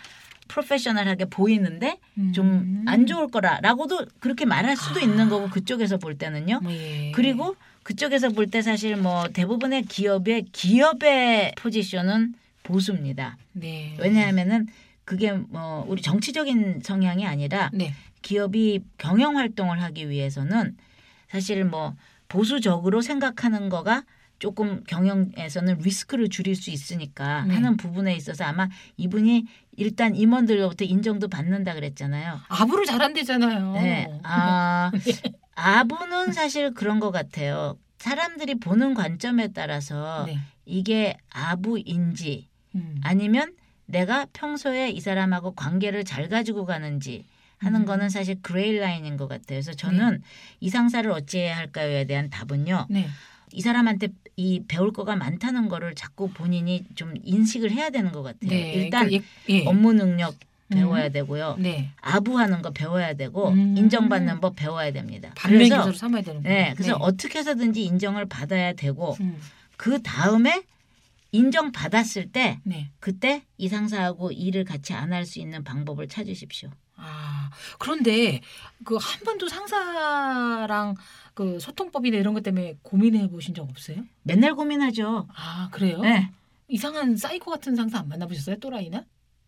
[0.48, 1.98] 프로페셔널하게 보이는데
[2.34, 5.02] 좀안 좋을 거라라고도 그렇게 말할 수도 아.
[5.02, 6.60] 있는 거고 그쪽에서 볼 때는요.
[6.62, 7.12] 뭐 예.
[7.14, 13.36] 그리고 그쪽에서 볼 때 사실 뭐 대부분의 기업의 기업의 포지션은 보수입니다.
[13.52, 13.96] 네.
[13.98, 14.66] 왜냐하면은
[15.04, 17.94] 그게 뭐 우리 정치적인 성향이 아니라 네.
[18.22, 20.76] 기업이 경영 활동을 하기 위해서는
[21.30, 21.94] 사실 뭐
[22.28, 24.04] 보수적으로 생각하는 거가
[24.38, 27.54] 조금 경영에서는 리스크를 줄일 수 있으니까 네.
[27.54, 32.40] 하는 부분에 있어서 아마 이분이 일단 임원들로부터 인정도 받는다 그랬잖아요.
[32.48, 33.72] 아부를 잘한대잖아요.
[33.72, 34.20] 네.
[34.22, 34.92] 아,
[35.56, 37.76] 아부는 사실 그런 것 같아요.
[37.98, 40.38] 사람들이 보는 관점에 따라서 네.
[40.64, 43.00] 이게 아부인지 음.
[43.02, 43.54] 아니면
[43.86, 47.24] 내가 평소에 이 사람하고 관계를 잘 가지고 가는지
[47.58, 47.86] 하는 음.
[47.86, 49.44] 거는 사실 gray line인 것 같아요.
[49.48, 50.22] 그래서 저는
[50.60, 52.86] 이 상사를 어찌해야 할까요에 대한 답은요.
[52.90, 53.08] 네.
[53.52, 58.50] 이 사람한테 이 배울 거가 많다는 거를 자꾸 본인이 좀 인식을 해야 되는 것 같아요.
[58.50, 58.72] 네.
[58.74, 59.20] 일단 그 예.
[59.48, 59.66] 예.
[59.66, 60.36] 업무 능력
[60.68, 61.12] 배워야 음.
[61.12, 61.56] 되고요.
[61.58, 61.90] 네.
[62.02, 63.74] 아부하는 거 배워야 되고 음.
[63.76, 65.32] 인정받는 법 배워야 됩니다.
[65.38, 66.48] 그래서 삼아야 되는군요.
[66.52, 69.38] 네, 그래서 어떻게 해서든지 인정을 받아야 되고 음.
[69.78, 70.62] 그 다음에
[71.32, 72.90] 인정 받았을 때 네.
[73.00, 76.70] 그때 이 상사하고 일을 같이 안 할 수 있는 방법을 찾으십시오.
[76.98, 78.40] 아, 그런데
[78.84, 80.94] 그 한 번도 상사랑
[81.34, 83.98] 그 소통법이나 이런 것 때문에 고민해 보신 적 없어요?
[84.22, 85.28] 맨날 고민하죠.
[85.34, 86.00] 아 그래요?
[86.00, 86.30] 네.
[86.68, 88.56] 이상한 사이코 같은 상사 안 만나보셨어요?
[88.58, 89.04] 또라이나?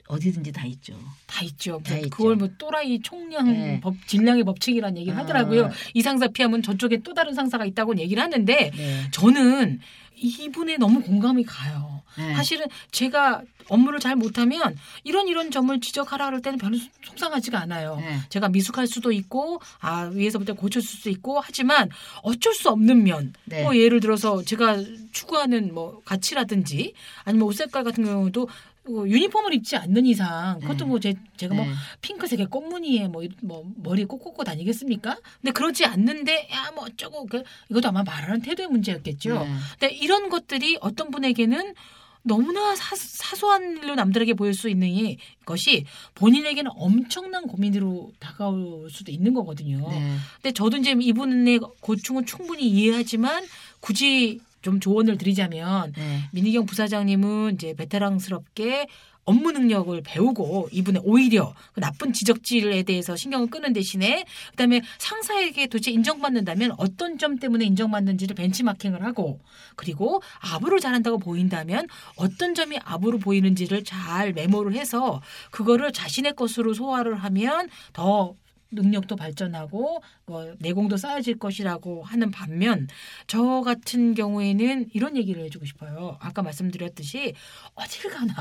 [0.08, 0.94] 어디든지 다 있죠.
[1.26, 1.80] 다 있죠.
[1.84, 2.10] 다 뭐 있죠.
[2.10, 3.80] 그걸 뭐 또라이 총량 네.
[3.80, 5.22] 법 질량의 법칙이라는 얘기를 아.
[5.22, 5.70] 하더라고요.
[5.94, 9.10] 이 상사 피하면 저쪽에 또 다른 상사가 있다고 얘기를 하는데 네.
[9.12, 9.80] 저는
[10.16, 11.99] 이분에 너무 공감이 가요.
[12.16, 12.34] 네.
[12.34, 17.96] 사실은 제가 업무를 잘 못하면 이런 이런 점을 지적하라 그럴 때는 별로 속상하지가 않아요.
[17.96, 18.18] 네.
[18.28, 21.88] 제가 미숙할 수도 있고 아 위에서부터 고칠 수도 있고 하지만
[22.22, 23.62] 어쩔 수 없는 면 네.
[23.62, 24.78] 뭐 예를 들어서 제가
[25.12, 26.94] 추구하는 뭐 가치라든지
[27.24, 28.48] 아니면 옷 색깔 같은 경우도
[28.88, 30.84] 뭐 유니폼을 입지 않는 이상 그것도 네.
[30.86, 31.70] 뭐 제, 제가 뭐 네.
[32.00, 35.16] 핑크색의 꽃무늬에 뭐, 뭐 머리 꼭 꽂고 다니겠습니까?
[35.40, 39.34] 근데 그러지 않는데 야 뭐 어쩌고 그 이것도 아마 말하는 태도의 문제였겠죠.
[39.44, 39.54] 네.
[39.78, 41.74] 근데 이런 것들이 어떤 분에게는
[42.22, 49.11] 너무나 사, 사소한 일로 남들에게 보일 수 있는 이- 것이 본인에게는 엄청난 고민으로 다가올 수도
[49.11, 49.88] 있는 거거든요.
[49.88, 50.16] 네.
[50.37, 53.44] 근데 저도 이제 이분의 고충은 충분히 이해하지만
[53.80, 56.20] 굳이 좀 조언을 드리자면 네.
[56.33, 58.87] 민희경 부사장님은 이제 베테랑스럽게
[59.30, 65.92] 업무 능력을 배우고 이분의 오히려 그 나쁜 지적질에 대해서 신경을 끄는 대신에 그다음에 상사에게 도대체
[65.92, 69.38] 인정받는다면 어떤 점 때문에 인정받는지를 벤치마킹을 하고
[69.76, 77.14] 그리고 아부를 잘한다고 보인다면 어떤 점이 아부로 보이는지를 잘 메모를 해서 그거를 자신의 것으로 소화를
[77.14, 78.34] 하면 더
[78.72, 82.87] 능력도 발전하고 뭐 내공도 쌓여질 것이라고 하는 반면
[83.26, 86.16] 저 같은 경우에는 이런 얘기를 해주고 싶어요.
[86.20, 87.35] 아까 말씀드렸듯이
[87.74, 88.35] 어딜 가나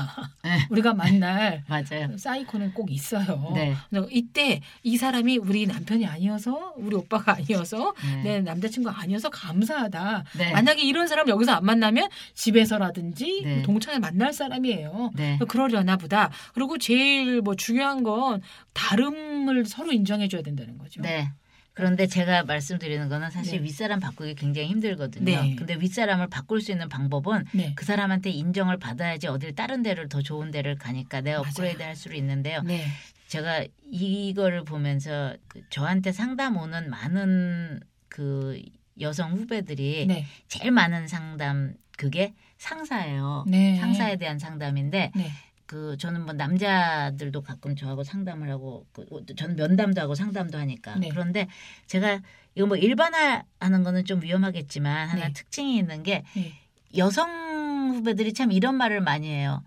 [0.44, 0.58] 네.
[0.70, 2.16] 우리가 만날 맞아요.
[2.16, 3.52] 사이코는 꼭 있어요.
[3.54, 3.74] 네.
[4.10, 8.22] 이때 이 사람이 우리 남편이 아니어서 우리 오빠가 아니어서 네.
[8.22, 10.24] 내 남자친구가 아니어서 감사하다.
[10.38, 10.52] 네.
[10.52, 13.62] 만약에 이런 사람 여기서 안 만나면 집에서라든지 네.
[13.62, 15.10] 동창회 만날 사람이에요.
[15.14, 15.38] 네.
[15.48, 16.30] 그러려나 보다.
[16.54, 21.00] 그리고 제일 뭐 중요한 건 다름을 서로 인정 해줘야 된다는 거죠.
[21.02, 21.30] 네.
[21.72, 23.64] 그런데 제가 말씀드리는 거는 사실 네.
[23.64, 25.24] 윗사람 바꾸기 굉장히 힘들거든요.
[25.24, 25.54] 네.
[25.56, 27.72] 근데 윗사람을 바꿀 수 있는 방법은 네.
[27.76, 31.48] 그 사람한테 인정을 받아야지 어딜 다른 데를 더 좋은 데를 가니까 내가 맞아요.
[31.48, 32.62] 업그레이드 할 수는 있는데요.
[32.62, 32.84] 네.
[33.28, 38.60] 제가 이거를 보면서 그 저한테 상담 오는 많은 그
[39.00, 40.26] 여성 후배들이 네.
[40.48, 43.44] 제일 많은 상담 그게 상사예요.
[43.46, 43.76] 네.
[43.78, 45.30] 상사에 대한 상담인데 네.
[45.70, 49.06] 그 저는 뭐 남자들도 가끔 저하고 상담을 하고 그
[49.36, 51.10] 저는 면담도 하고 상담도 하니까 네.
[51.10, 51.46] 그런데
[51.86, 52.20] 제가
[52.56, 55.32] 이거 뭐 일반화하는 거는 좀 위험하겠지만 하나 네.
[55.32, 56.54] 특징이 있는 게 네.
[56.96, 59.62] 여성 후배들이 참 이런 말을 많이 해요.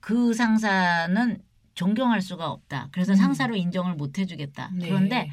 [0.00, 1.40] 그 상사는
[1.74, 2.88] 존경할 수가 없다.
[2.90, 3.16] 그래서 음.
[3.16, 4.72] 상사로 인정을 못 해주겠다.
[4.74, 4.88] 네.
[4.88, 5.30] 그런데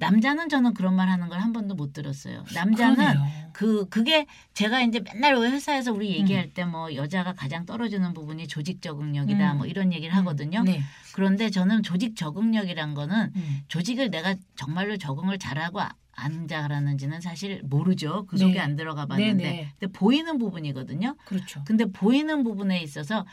[0.00, 2.44] 남자는 저는 그런 말 하는 걸 한 번도 못 들었어요.
[2.54, 3.50] 남자는 그러네요.
[3.52, 6.50] 그 그게 제가 이제 맨날 회사에서 우리 얘기할 음.
[6.54, 9.58] 때뭐 여자가 가장 떨어지는 부분이 조직 적응력이다 음.
[9.58, 10.62] 뭐 이런 얘기를 하거든요.
[10.64, 10.82] 네.
[11.14, 13.60] 그런데 저는 조직 적응력이란 거는 음.
[13.68, 18.26] 조직을 내가 정말로 적응을 잘하고 아- 안 잘하는지는 사실 모르죠.
[18.26, 18.60] 그 속에 네.
[18.60, 19.72] 안 들어가 봤는데 네, 네.
[19.78, 21.16] 근데 보이는 부분이거든요.
[21.24, 21.62] 그렇죠.
[21.66, 23.24] 근데 보이는 부분에 있어서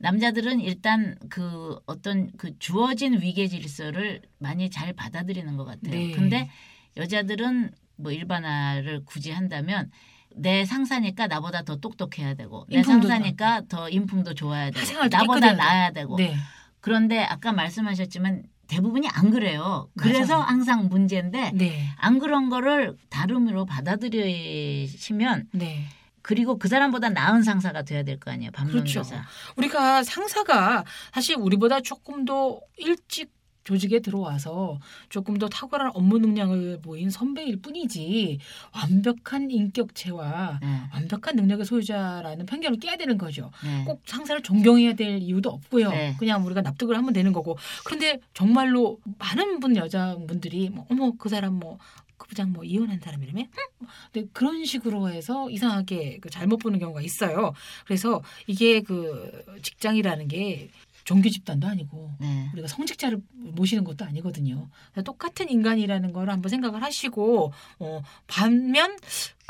[0.00, 5.94] 남자들은 일단 그 어떤 그 주어진 위계 질서를 많이 잘 받아들이는 것 같아요.
[5.94, 6.10] 네.
[6.12, 6.50] 근데
[6.96, 9.90] 여자들은 뭐 일반화를 굳이 한다면
[10.34, 16.16] 내 상사니까 나보다 더 똑똑해야 되고 내 상사니까 더 인품도 좋아야 되고 나보다 나아야 되고
[16.16, 16.34] 네.
[16.80, 19.90] 그런데 아까 말씀하셨지만 대부분이 안 그래요.
[19.98, 20.48] 그래서 맞아요.
[20.48, 21.88] 항상 문제인데 네.
[21.96, 25.84] 안 그런 거를 다름으로 받아들이시면 네.
[26.22, 28.50] 그리고 그 사람보다 나은 상사가 돼야 될 거 아니에요.
[28.52, 28.72] 그렇죠.
[29.02, 29.24] 반면교사.
[29.56, 33.30] 우리가 상사가 사실 우리보다 조금 더 일찍
[33.62, 34.78] 조직에 들어와서
[35.10, 38.38] 조금 더 탁월한 업무 능력을 보인 선배일 뿐이지
[38.74, 40.80] 완벽한 인격체와 네.
[40.94, 43.50] 완벽한 능력의 소유자라는 편견을 깨야 되는 거죠.
[43.62, 43.84] 네.
[43.84, 45.90] 꼭 상사를 존경해야 될 이유도 없고요.
[45.90, 46.16] 네.
[46.18, 47.58] 그냥 우리가 납득을 하면 되는 거고.
[47.84, 51.78] 그런데 정말로 많은 분 여자분들이 뭐 어머 그 사람 뭐
[52.20, 53.40] 그 부장 뭐 이혼한 사람이라며?
[53.40, 53.86] 응?
[54.12, 57.54] 근데 그런 식으로 해서 이상하게 그 잘못 보는 경우가 있어요.
[57.86, 60.68] 그래서 이게 그 직장이라는 게
[61.04, 62.50] 종교 집단도 아니고 네.
[62.52, 64.68] 우리가 성직자를 모시는 것도 아니거든요.
[65.02, 68.96] 똑같은 인간이라는 걸 한번 생각을 하시고 어, 반면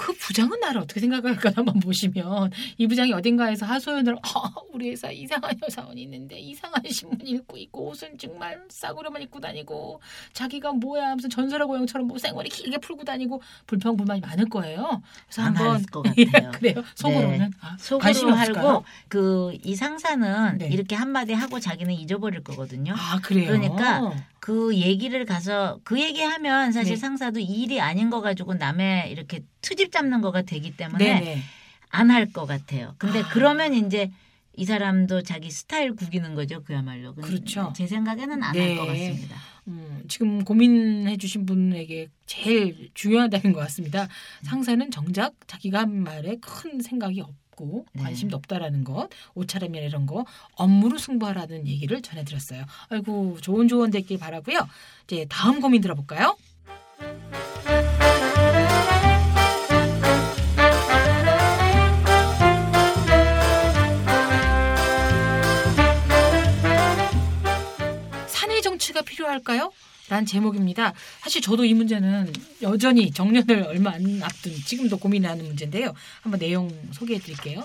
[0.00, 5.52] 그 부장은 나를 어떻게 생각할까 한번 보시면 이 부장이 어딘가에서 하소연을 아, 우리 회사 이상한
[5.62, 10.00] 여사원이 있는데 이상한 신문 읽고 있고 옷은 정말 싸구려만 입고 다니고
[10.32, 15.02] 자기가 뭐야 무슨 전설의 고용처럼 뭐 생활이 길게 풀고 다니고 불평 불만이 많을 거예요.
[15.26, 16.50] 그래서 안 한번 할것 같아요.
[16.52, 16.82] 그래요.
[16.94, 18.60] 속으로는 아, 관심이 속으로?
[18.68, 20.68] 하고 그 이 상사는 네.
[20.68, 22.94] 이렇게 한마디 하고 자기는 잊어버릴 거거든요.
[22.96, 23.48] 아 그래요.
[23.48, 26.96] 그러니까 그 얘기를 가서 그 얘기하면 사실 네.
[26.96, 31.42] 상사도 이 일이 아닌 거 가지고 남의 이렇게 트집 잡는 거가 되기 때문에 네네.
[31.90, 32.94] 안할 것 같아요.
[32.98, 33.28] 근데 아.
[33.28, 34.10] 그러면 이제
[34.56, 37.14] 이 사람도 자기 스타일 구기는 거죠, 그야말로.
[37.14, 37.72] 그렇죠.
[37.76, 38.76] 제 생각에는 안할 네.
[38.76, 39.36] 것 같습니다.
[39.68, 44.08] 음, 지금 고민해주신 분에게 제일 중요하다는 것 같습니다.
[44.42, 48.02] 상사는 정작 자기가 한 말에 큰 생각이 없 고 네.
[48.02, 52.64] 관심도 없다라는 것, 옷차림이나 이런 거 업무로 승부하라는 얘기를 전해드렸어요.
[52.88, 54.66] 아이고 좋은 조언 됐길 바라고요.
[55.04, 56.38] 이제 다음 고민 들어볼까요?
[68.26, 69.70] 사내 정치가 필요할까요?
[70.10, 70.92] 라는 제목입니다.
[71.20, 75.94] 사실 저도 이 문제는 여전히 정년을 얼마 안 앞둔 지금도 고민하는 문제인데요.
[76.20, 77.64] 한번 내용 소개해 드릴게요.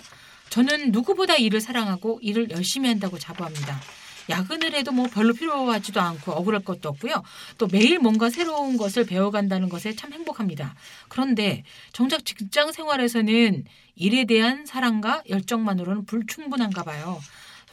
[0.51, 3.81] 저는 누구보다 일을 사랑하고 일을 열심히 한다고 자부합니다.
[4.29, 7.23] 야근을 해도 뭐 별로 필요하지도 않고 억울할 것도 없고요.
[7.57, 10.75] 또 매일 뭔가 새로운 것을 배워간다는 것에 참 행복합니다.
[11.07, 17.19] 그런데 정작 직장 생활에서는 일에 대한 사랑과 열정만으로는 불충분한가 봐요.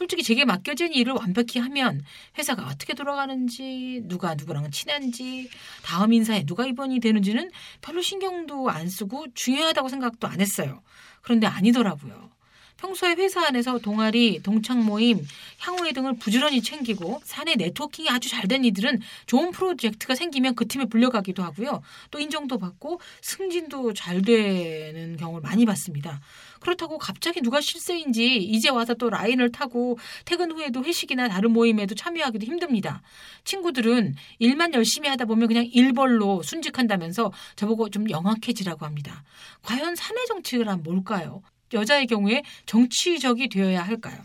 [0.03, 2.03] 솔직히 제게 맡겨진 일을 완벽히 하면
[2.37, 5.49] 회사가 어떻게 돌아가는지 누가 누구랑 친한지
[5.81, 10.81] 다음 인사에 누가 입원이 되는지는 별로 신경도 안 쓰고 중요하다고 생각도 안 했어요.
[11.21, 12.33] 그런데 아니더라고요.
[12.75, 15.25] 평소에 회사 안에서 동아리, 동창 모임,
[15.59, 20.83] 향후회 등을 부지런히 챙기고 사내 네트워킹이 아주 잘 된 이들은 좋은 프로젝트가 생기면 그 팀에
[20.85, 21.81] 불려가기도 하고요.
[22.11, 26.19] 또 인정도 받고 승진도 잘 되는 경우를 많이 봤습니다.
[26.63, 32.45] 그렇다고 갑자기 누가 실세인지 이제 와서 또 라인을 타고 퇴근 후에도 회식이나 다른 모임에도 참여하기도
[32.45, 33.01] 힘듭니다.
[33.43, 39.23] 친구들은 일만 열심히 하다 보면 그냥 일벌로 순직한다면서 저보고 좀 영악해지라고 합니다.
[39.61, 41.41] 과연 사내 정치란 뭘까요?
[41.73, 44.17] 여자의 경우에 정치적이 되어야 할까요?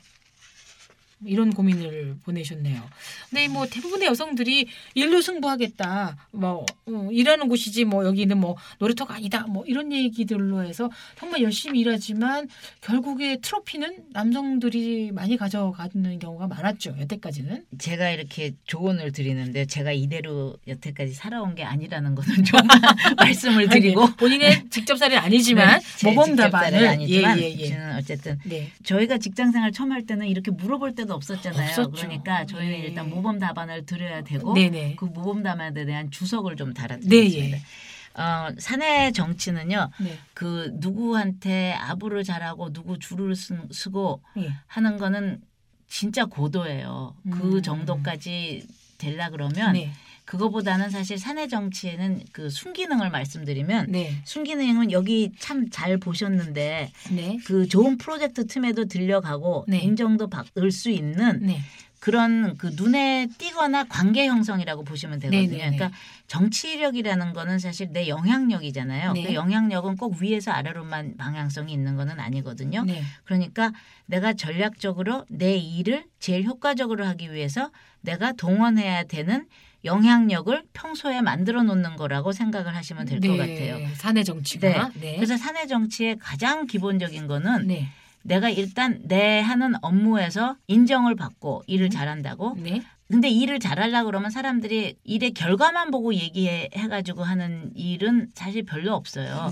[1.25, 2.83] 이런 고민을 보내셨네요.
[3.31, 6.17] 근데 뭐 대부분의 여성들이 일로 승부하겠다.
[6.33, 9.47] 뭐 어, 일하는 곳이지 뭐 여기는 뭐 놀이터가 아니다.
[9.49, 12.49] 뭐 이런 얘기들로 해서 정말 열심히 일하지만
[12.81, 16.97] 결국에 트로피는 남성들이 많이 가져가는 경우가 많았죠.
[17.01, 17.65] 여태까지는.
[17.79, 22.61] 제가 이렇게 조언을 드리는데 제가 이대로 여태까지 살아온 게 아니라는 거는 좀
[23.19, 27.79] 말씀을 드리고 아니, 본인의 직접 사례는 아니지만 네, 제 모범 답안을 아니지만 예, 예, 예.
[27.97, 28.71] 어쨌든 네.
[28.85, 31.71] 저희가 직장 생활 처음 할 때는 이렇게 물어볼 때도 없었잖아요.
[31.71, 31.91] 없었죠.
[31.91, 32.79] 그러니까 저희는 예.
[32.81, 34.97] 일단 모범 답안을 드려야 되고 네네.
[34.97, 37.57] 그 모범 답안에 대한 주석을 좀 네, 달아드리겠습니다.
[37.57, 38.23] 예.
[38.23, 39.91] 어, 사내 정치는요.
[40.01, 40.19] 네.
[40.35, 44.53] 그 누구한테 아부를 잘하고 누구 줄을 쓰, 쓰고 예.
[44.67, 45.41] 하는 거는
[45.89, 47.17] 진짜 고도예요.
[47.31, 47.63] 그 음.
[47.63, 48.67] 정도까지
[48.99, 49.93] 되려 그러면 네.
[50.29, 54.15] 그거보다는 사실 사내 정치에는 그 순기능을 말씀드리면 네.
[54.25, 57.39] 순기능은 여기 참 잘 보셨는데 네.
[57.45, 59.79] 그 좋은 프로젝트 틈에도 들려가고 네.
[59.79, 61.61] 인정도 받을 수 있는 네.
[61.99, 65.49] 그런 그 눈에 띄거나 관계 형성이라고 보시면 되거든요.
[65.49, 65.77] 네네네.
[65.77, 65.91] 그러니까
[66.27, 69.13] 정치력이라는 거는 사실 내 영향력이잖아요.
[69.15, 69.23] 네.
[69.25, 72.85] 그 영향력은 꼭 위에서 아래로만 방향성이 있는 거는 아니거든요.
[72.85, 73.03] 네.
[73.25, 73.73] 그러니까
[74.07, 79.47] 내가 전략적으로 내 일을 제일 효과적으로 하기 위해서 내가 동원해야 되는
[79.89, 83.37] 영향력을 평소에 만들어 놓는 거라고 생각을 하시면 될것 네.
[83.37, 83.89] 같아요.
[83.97, 84.91] 사내 정치가.
[84.95, 85.17] 네.
[85.17, 87.89] 그래서 사내 정치의 가장 기본적인 거는 네.
[88.23, 91.91] 내가 일단 내 하는 업무에서 인정을 받고 일을 음.
[91.91, 92.57] 잘한다고.
[92.59, 92.83] 네.
[93.11, 99.49] 근데 일을 잘하려 그러면 사람들이 일의 결과만 보고 얘기해 가지고 하는 일은 사실 별로 없어요.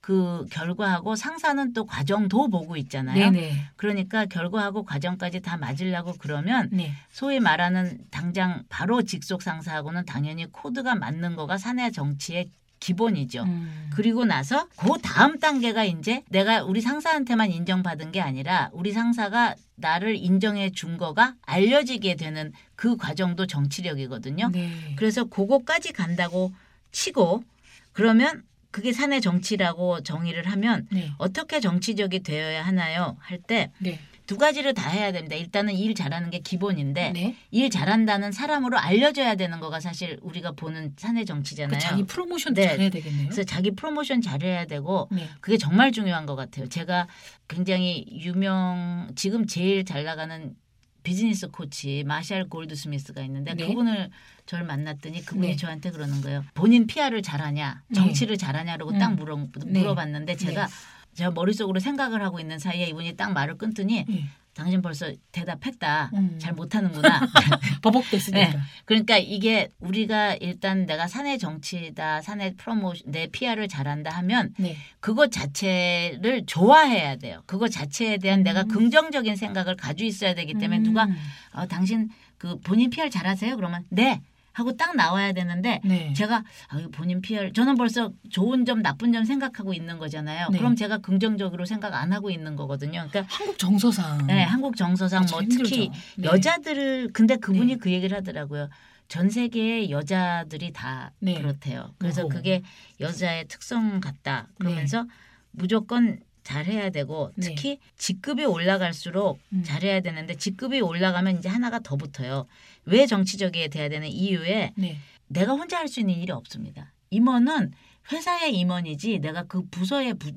[0.00, 0.10] 네.
[0.10, 3.30] 그 결과하고 상사는 또 과정도 보고 있잖아요.
[3.30, 3.70] 네네.
[3.76, 6.92] 그러니까 결과하고 과정까지 다 맞으려고 그러면 네.
[7.10, 13.42] 소위 말하는 당장 바로 직속 상사하고는 당연히 코드가 맞는 거가 사내 정치의 기본이죠.
[13.42, 13.90] 음.
[13.92, 20.16] 그리고 나서 그 다음 단계가 이제 내가 우리 상사한테만 인정받은 게 아니라 우리 상사가 나를
[20.16, 24.48] 인정해 준 거가 알려지게 되는 그 과정도 정치력이거든요.
[24.48, 24.94] 네.
[24.96, 26.52] 그래서 그거까지 간다고
[26.90, 27.44] 치고
[27.92, 31.10] 그러면 그게 사내 정치라고 정의를 하면 네.
[31.18, 33.16] 어떻게 정치적이 되어야 하나요?
[33.20, 33.98] 할때두 네.
[34.38, 35.34] 가지를 다 해야 됩니다.
[35.34, 37.36] 일단은 일 잘하는 게 기본인데 네.
[37.50, 41.80] 일 잘한다는 사람으로 알려져야 되는 거가 사실 우리가 보는 사내 그 정치잖아요.
[41.80, 42.68] 자기 프로모션 네.
[42.68, 43.24] 잘해야 되겠네요.
[43.26, 45.28] 그래서 자기 프로모션 잘해야 되고 네.
[45.40, 46.68] 그게 정말 중요한 것 같아요.
[46.68, 47.08] 제가
[47.48, 50.54] 굉장히 유명 지금 제일 잘 나가는
[51.02, 53.66] 비즈니스 코치 마샬 골드스미스가 있는데 네.
[53.66, 54.10] 그분을
[54.46, 55.56] 저를 만났더니 그분이 네.
[55.56, 56.44] 저한테 그러는 거예요.
[56.54, 57.94] 본인 PR을 잘하냐, 네.
[57.94, 58.98] 정치를 잘하냐라고 음.
[58.98, 59.36] 딱 물어,
[59.66, 59.80] 네.
[59.80, 60.68] 물어봤는데 제가
[61.14, 64.24] 제가 머릿속으로 생각을 하고 있는 사이에 이분이 딱 말을 끊더니 네.
[64.60, 66.10] 당신 벌써 대답했다.
[66.12, 66.38] 음.
[66.38, 67.20] 잘 못하는구나.
[67.80, 68.50] 버벅댔으니까.
[68.50, 68.58] 네.
[68.84, 74.76] 그러니까 이게 우리가 일단 내가 사내 정치다, 사내 프로모션, 내 PR을 잘한다 하면 네.
[75.00, 77.42] 그것 자체를 좋아해야 돼요.
[77.46, 78.68] 그것 자체에 대한 내가 음.
[78.68, 80.82] 긍정적인 생각을 가지고 있어야 되기 때문에 음.
[80.82, 81.08] 누가
[81.54, 83.56] 어, 당신 그 본인 PR 잘하세요?
[83.56, 84.20] 그러면 네
[84.52, 86.12] 하고 딱 나와야 되는데 네.
[86.14, 90.48] 제가 아, 본인 PR 저는 벌써 좋은 점 나쁜 점 생각하고 있는 거잖아요.
[90.50, 90.58] 네.
[90.58, 93.06] 그럼 제가 긍정적으로 생각 안 하고 있는 거거든요.
[93.08, 96.00] 그러니까 한국 정서상 네, 한국 정서상 참뭐 특히 힘들죠.
[96.18, 96.28] 네.
[96.28, 97.76] 여자들을 근데 그분이 네.
[97.76, 98.68] 그 얘기를 하더라고요.
[99.08, 101.34] 전 세계의 여자들이 다 네.
[101.34, 101.94] 그렇대요.
[101.98, 102.28] 그래서 어허.
[102.28, 102.62] 그게
[103.00, 104.46] 여자의 특성 같다.
[104.58, 105.04] 그러면서
[105.50, 107.48] 무조건 잘해야 되고 네.
[107.48, 109.62] 특히 직급이 올라갈수록 음.
[109.62, 112.46] 잘해야 되는데 직급이 올라가면 이제 하나가 더 붙어요.
[112.84, 114.96] 왜 정치적이 돼야 되는 이유에 네.
[115.28, 116.92] 내가 혼자 할 수 있는 일이 없습니다.
[117.10, 117.72] 임원은
[118.12, 120.32] 회사의 임원이지 내가 그 부서의 부,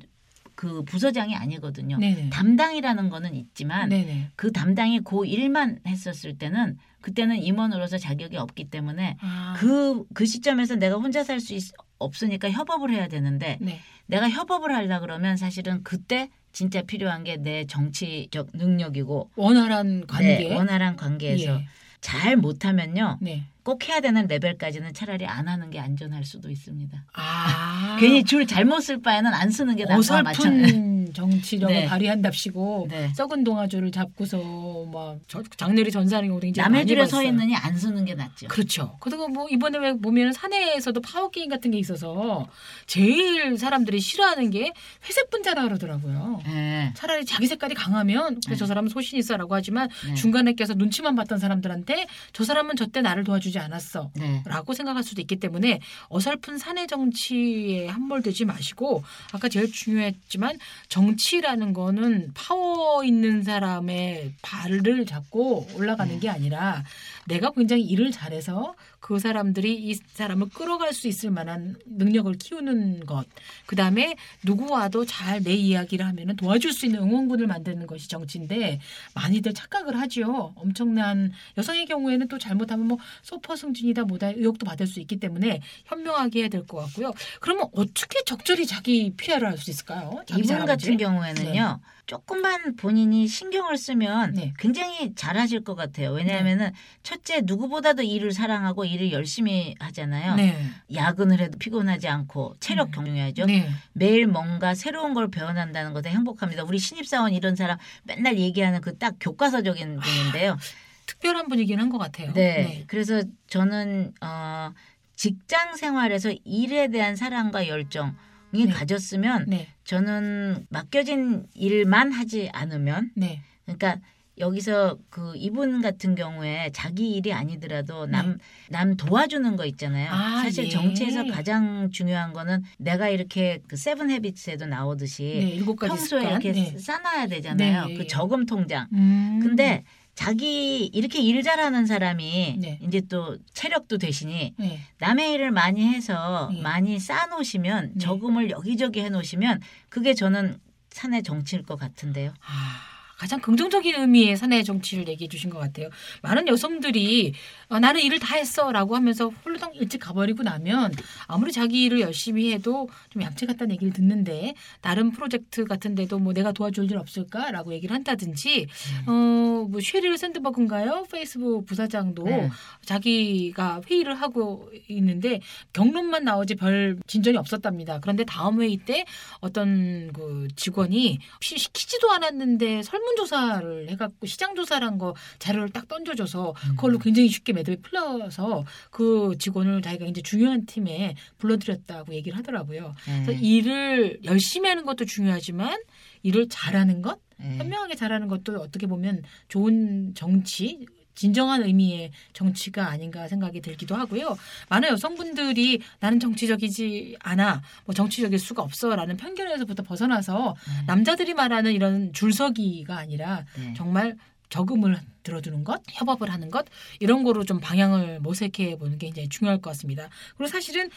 [0.56, 1.98] 그 부서장이 아니거든요.
[1.98, 2.30] 네네.
[2.30, 4.32] 담당이라는 거는 있지만 네네.
[4.36, 9.56] 그 담당이 그 일만 했었을 때는 그때는 임원으로서 자격이 없기 때문에 아.
[9.58, 11.56] 그, 그 시점에서 내가 혼자 살 수
[12.00, 13.80] 없으니까 협업을 해야 되는데 네.
[14.08, 20.38] 내가 협업을 하려 그러면 사실은 그때 진짜 필요한 게 내 정치적 능력이고 원활한 관계.
[20.50, 21.66] 네, 원활한 관계에서 예.
[22.04, 23.46] 잘 못하면요 네.
[23.64, 27.04] 꼭 해야 되는 레벨까지는 차라리 안 하는 게 안전할 수도 있습니다.
[27.14, 27.98] 아.
[28.00, 30.94] 괜히 줄 잘못 설 바에는 안 서는 거나 마찬가지.
[31.14, 31.86] 정치력을 네.
[31.86, 33.12] 발휘한답시고 네.
[33.14, 37.22] 썩은 동아줄을 잡고서 막 저- 장렬히 전사하는 경우도 굉장히 남의 줄에 서.
[37.24, 38.48] 있느니 안 서는 게 낫죠.
[38.48, 38.98] 그렇죠.
[39.00, 42.48] 그리고 뭐 이번에 왜 보면 사내에서도 파워 게임 같은 게 있어서
[42.88, 44.72] 제일 사람들이 싫어하는 게
[45.08, 46.42] 회색 분자라 그러더라고요.
[46.46, 46.92] 네.
[46.96, 48.56] 차라리 자기 색깔이 강하면 그래 네.
[48.56, 50.16] 저 사람은 소신 있어라고 하지만 네.
[50.16, 54.12] 중간에 껴서 눈치만 봤던 사람들한테 저 사람은 저때 나를 도와주지 않았어.
[54.16, 54.42] 네.
[54.46, 62.32] 라고 생각할 수도 있기 때문에 어설픈 사내 정치에 함몰되지 마시고 아까 제일 중요했지만 정치라는 거는
[62.34, 66.20] 파워 있는 사람의 발을 잡고 올라가는 네.
[66.20, 66.84] 게 아니라
[67.28, 73.26] 내가 굉장히 일을 잘해서 그 사람들이 이 사람을 끌어갈 수 있을 만한 능력을 키우는 것.
[73.66, 78.80] 그 다음에 누구와도 잘 내 이야기를 하면은 도와줄 수 있는 응원군을 만드는 것이 정치인데
[79.14, 80.54] 많이들 착각을 하죠.
[80.56, 86.42] 엄청난 여성의 경우에는 또 잘못하면 뭐 소퍼 승진이다 뭐다 의혹도 받을 수 있기 때문에 현명하게
[86.42, 87.12] 해야 될 것 같고요.
[87.42, 90.22] 그러면 어떻게 적절히 자기 피해를 할 수 있을까요?
[90.30, 90.66] 이분?
[90.66, 91.80] 같은 경우에는요.
[92.06, 94.54] 조금만 본인이 신경을 쓰면 네.
[94.60, 96.12] 굉장히 잘하실 것 같아요.
[96.12, 100.36] 왜냐하면은 첫째 누구보다도 일을 사랑하고 일을 열심히 하잖아요.
[100.36, 100.58] 네.
[100.94, 102.92] 야근을 해도 피곤하지 않고 체력 음.
[102.92, 103.46] 경중하죠.
[103.46, 103.70] 네.
[103.94, 106.64] 매일 뭔가 새로운 걸 배워난다는 것에 행복합니다.
[106.66, 110.58] 우리 신입사원 이런 사람 맨날 얘기하는 그 딱 교과서적인 분인데요.
[111.06, 112.32] 특별한 분이긴 한 것 같아요.
[112.34, 112.84] 네.
[112.88, 114.72] 그래서 저는 어,
[115.16, 118.12] 직장 생활에서 일에 대한 사랑과 열정이
[118.54, 118.68] 네.
[118.68, 119.68] 가졌으면 네.
[119.84, 123.42] 저는 맡겨진 일만 하지 않으면 네.
[123.66, 123.98] 그러니까
[124.40, 130.06] 여기서 그 이분 같은 경우에 자기 일이 아니더라도 남남 도와주는 거 있잖아요.
[130.06, 130.10] 네.
[130.10, 130.70] 아, 사실 예.
[130.70, 135.66] 정치에서 가장 중요한 거는 내가 이렇게 그 세븐 헤비츠에도 나오듯이 네.
[135.88, 136.32] 평소에 습관.
[136.32, 136.78] 이렇게 네.
[136.80, 137.86] 쌓아야 되잖아요.
[137.86, 137.94] 네.
[137.96, 138.88] 그 저금 통장.
[138.94, 139.40] 음.
[139.42, 139.84] 근데
[140.16, 142.80] 자기 이렇게 일 잘하는 사람이 네.
[142.84, 144.80] 이제 또 체력도 되시니 네.
[145.00, 146.62] 남의 일을 많이 해서 네.
[146.62, 148.00] 많이 쌓아놓으시면 네.
[148.00, 150.60] 저금을 여기저기 해놓으시면 그게 저는
[150.92, 152.32] 사내 정치일 것 같은데요.
[152.46, 155.90] 아, 가장 긍정적인 의미의 사내 정치를 얘기해 주신 것 같아요.
[156.22, 157.34] 많은 여성들이
[157.74, 160.94] 어, 나는 일을 다 했어라고 하면서 홀랑 일찍 가버리고 나면
[161.26, 166.52] 아무리 자기 일을 열심히 해도 좀 약체 같다는 얘기를 듣는데 다른 프로젝트 같은데도 뭐 내가
[166.52, 168.68] 도와줄 일 없을까라고 얘기를 한다든지
[169.08, 171.06] 어뭐 쉐릴 샌드버그인가요?
[171.12, 172.50] 페이스북 부사장도 네.
[172.86, 175.40] 자기가 회의를 하고 있는데
[175.74, 178.00] 경론만 나오지 별 진전이 없었답니다.
[178.02, 179.06] 그런데 다음 회의 때
[179.40, 187.30] 어떤 그 직원이 시- 시키지도 않았는데 설문조사를 해갖고 시장조사란 거 자료를 딱 던져줘서 그걸로 굉장히
[187.30, 192.94] 쉽게 매듭이 풀려서 그 직원을 자기가 이제 중요한 팀에 불러들였다고 얘기를 하더라고요.
[193.08, 193.24] 네.
[193.26, 195.80] 그래서 일을 열심히 하는 것도 중요하지만
[196.22, 197.58] 일을 잘하는 것, 네.
[197.58, 204.36] 현명하게 잘하는 것도 어떻게 보면 좋은 정치, 진정한 의미의 정치가 아닌가 생각이 들기도 하고요.
[204.70, 210.86] 많은 여성분들이 나는 정치적이지 않아, 뭐 정치적일 수가 없어라는 편견에서부터 벗어나서 네.
[210.88, 213.74] 남자들이 말하는 이런 줄서기가 아니라 네.
[213.76, 214.16] 정말
[214.54, 216.66] 적음을 들어주는 것, 협업을 하는 것
[217.00, 220.10] 이런 거로 좀 방향을 모색해 보는 게 굉장히 중요할 것 같습니다.
[220.38, 220.92] 그리고 사실은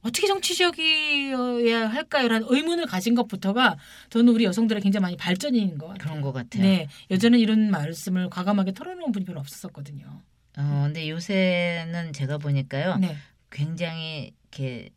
[0.00, 3.76] 어떻게 정치적이어야 할까요라는 의문을 가진 것부터가
[4.08, 6.08] 저는 우리 여성들의 굉장히 많이 발전인 것 같아요.
[6.08, 6.62] 그런 것 같아요.
[6.62, 10.06] 네, 예전에 이런 말씀을 과감하게 털어놓은 분이 별로 없었거든요.
[10.56, 12.96] 어, 근데 요새는 제가 보니까요.
[12.96, 13.14] 네,
[13.50, 14.88] 굉장히 이렇게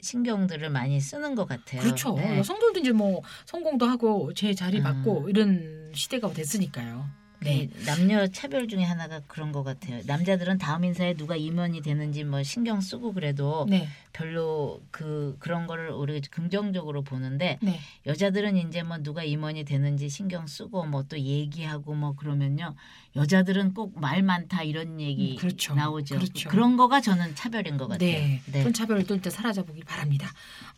[0.00, 1.82] 신경들을 많이 쓰는 것 같아요.
[1.82, 2.14] 그렇죠.
[2.14, 2.38] 네.
[2.38, 4.84] 여성들도 이제 뭐 성공도 하고 제 자리 음.
[4.84, 7.25] 맞고 이런 시대가 됐으니까요.
[7.46, 10.00] 네, 그 남녀 차별 중에 하나가 그런 것 같아요.
[10.06, 15.90] 남자들은 다음 인사에 누가 임원이 되는지 뭐 신경 쓰고 그래도 네, 별로 그 그런 거를
[15.90, 21.94] 우리가 긍정적으로 보는데 네, 여자들은 이제 뭐 누가 임원이 되는지 신경 쓰고 뭐 또 얘기하고
[21.94, 22.74] 뭐 그러면요
[23.14, 25.74] 여자들은 꼭 말 많다 이런 얘기 음, 그렇죠.
[25.74, 26.16] 나오죠.
[26.16, 26.50] 그렇죠.
[26.50, 28.10] 런 거가 저는 차별인 것 같아요.
[28.10, 28.60] 네, 네.
[28.60, 30.32] 그런 차별도 일단 사라져 보길 바랍니다.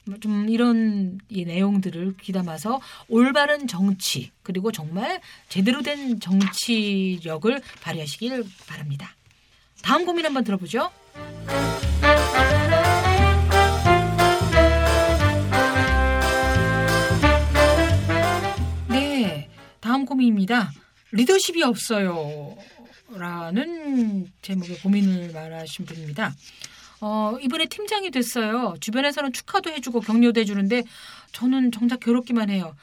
[0.07, 9.14] 뭐좀 이런 이 내용들을 귀담아서 올바른 정치 그리고 정말 제대로 된 정치력을 발휘하시길 바랍니다.
[9.82, 10.91] 다음 고민 한번 들어보죠.
[19.99, 20.70] 다음 고민입니다.
[21.11, 22.57] 리더십이 없어요.
[23.11, 26.32] 라는 제목의 고민을 말하신 분입니다.
[27.01, 28.76] 어, 이번에 팀장이 됐어요.
[28.80, 30.84] 주변에서는 축하도 해주고 격려도 해주는데
[31.32, 32.76] 저는 정작 괴롭기만 해요.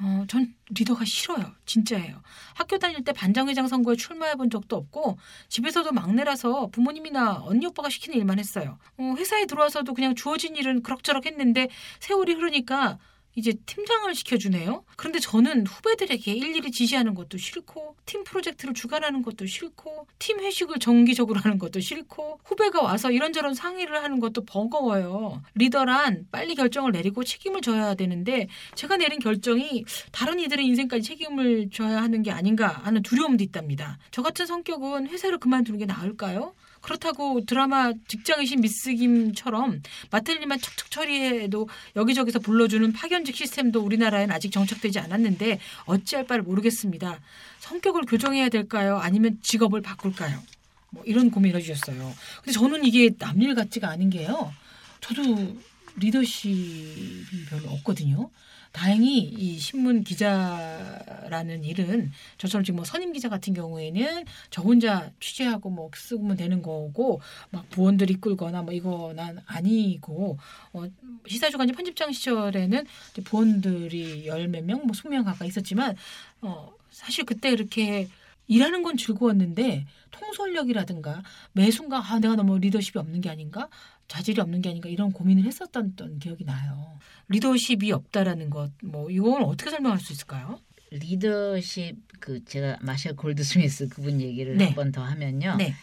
[0.00, 1.52] 어, 전 리더가 싫어요.
[1.66, 2.22] 진짜예요.
[2.54, 5.18] 학교 다닐 때 반장회장 선거에 출마해 본 적도 없고
[5.48, 8.78] 집에서도 막내라서 부모님이나 언니 오빠가 시키는 일만 했어요.
[8.96, 11.68] 어, 회사에 들어와서도 그냥 주어진 일은 그럭저럭 했는데
[12.00, 12.98] 세월이 흐르니까
[13.34, 14.84] 이제 팀장을 시켜주네요.
[14.96, 21.40] 그런데 저는 후배들에게 일일이 지시하는 것도 싫고, 팀 프로젝트를 주관하는 것도 싫고, 팀 회식을 정기적으로
[21.40, 25.42] 하는 것도 싫고, 후배가 와서 이런저런 상의를 하는 것도 버거워요.
[25.54, 32.02] 리더란 빨리 결정을 내리고 책임을 져야 되는데, 제가 내린 결정이 다른 이들의 인생까지 책임을 져야
[32.02, 33.98] 하는 게 아닌가 하는 두려움도 있답니다.
[34.10, 36.54] 저 같은 성격은 회사를 그만두는 게 나을까요?
[36.82, 39.82] 그렇다고 드라마 직장이신 미스 김처럼
[40.28, 47.20] 일만 척척 처리해도 여기저기서 불러주는 파견직 시스템도 우리나라엔 아직 정착되지 않았는데 어찌할 바를 모르겠습니다.
[47.60, 48.98] 성격을 교정해야 될까요?
[48.98, 50.42] 아니면 직업을 바꿀까요?
[50.90, 52.14] 뭐 이런 고민을 해주셨어요.
[52.38, 54.52] 근데 저는 이게 남일 같지가 않은 게요.
[55.00, 55.56] 저도
[55.96, 58.30] 리더십이 별로 없거든요.
[58.72, 65.70] 다행히 이 신문 기자라는 일은 저처럼 지금 뭐 선임 기자 같은 경우에는 저 혼자 취재하고
[65.70, 67.20] 뭐 쓰면 되는 거고
[67.50, 70.38] 막 부원들 이끌거나 뭐 이거 난 아니고
[70.72, 70.84] 어
[71.26, 72.86] 시사주간지 편집장 시절에는
[73.24, 75.96] 부원들이 열 몇 명, 뭐 스무 명 가까이 있었지만
[76.42, 78.08] 어 사실 그때 이렇게
[78.48, 83.68] 일하는 건 즐거웠는데 통솔력이라든가 매 순간 아 내가 너무 리더십이 없는 게 아닌가
[84.12, 86.98] 자질이 없는 게 아닌가 이런 고민을 했었던 기억이 나요.
[87.28, 90.58] 리더십이 없다라는 것, 뭐 이건 어떻게 설명할 수 있을까요?
[90.90, 94.66] 리더십 그 제가 마셜 골드스미스 그분 얘기를 네.
[94.66, 95.56] 한번 더 하면요.
[95.56, 95.74] 네,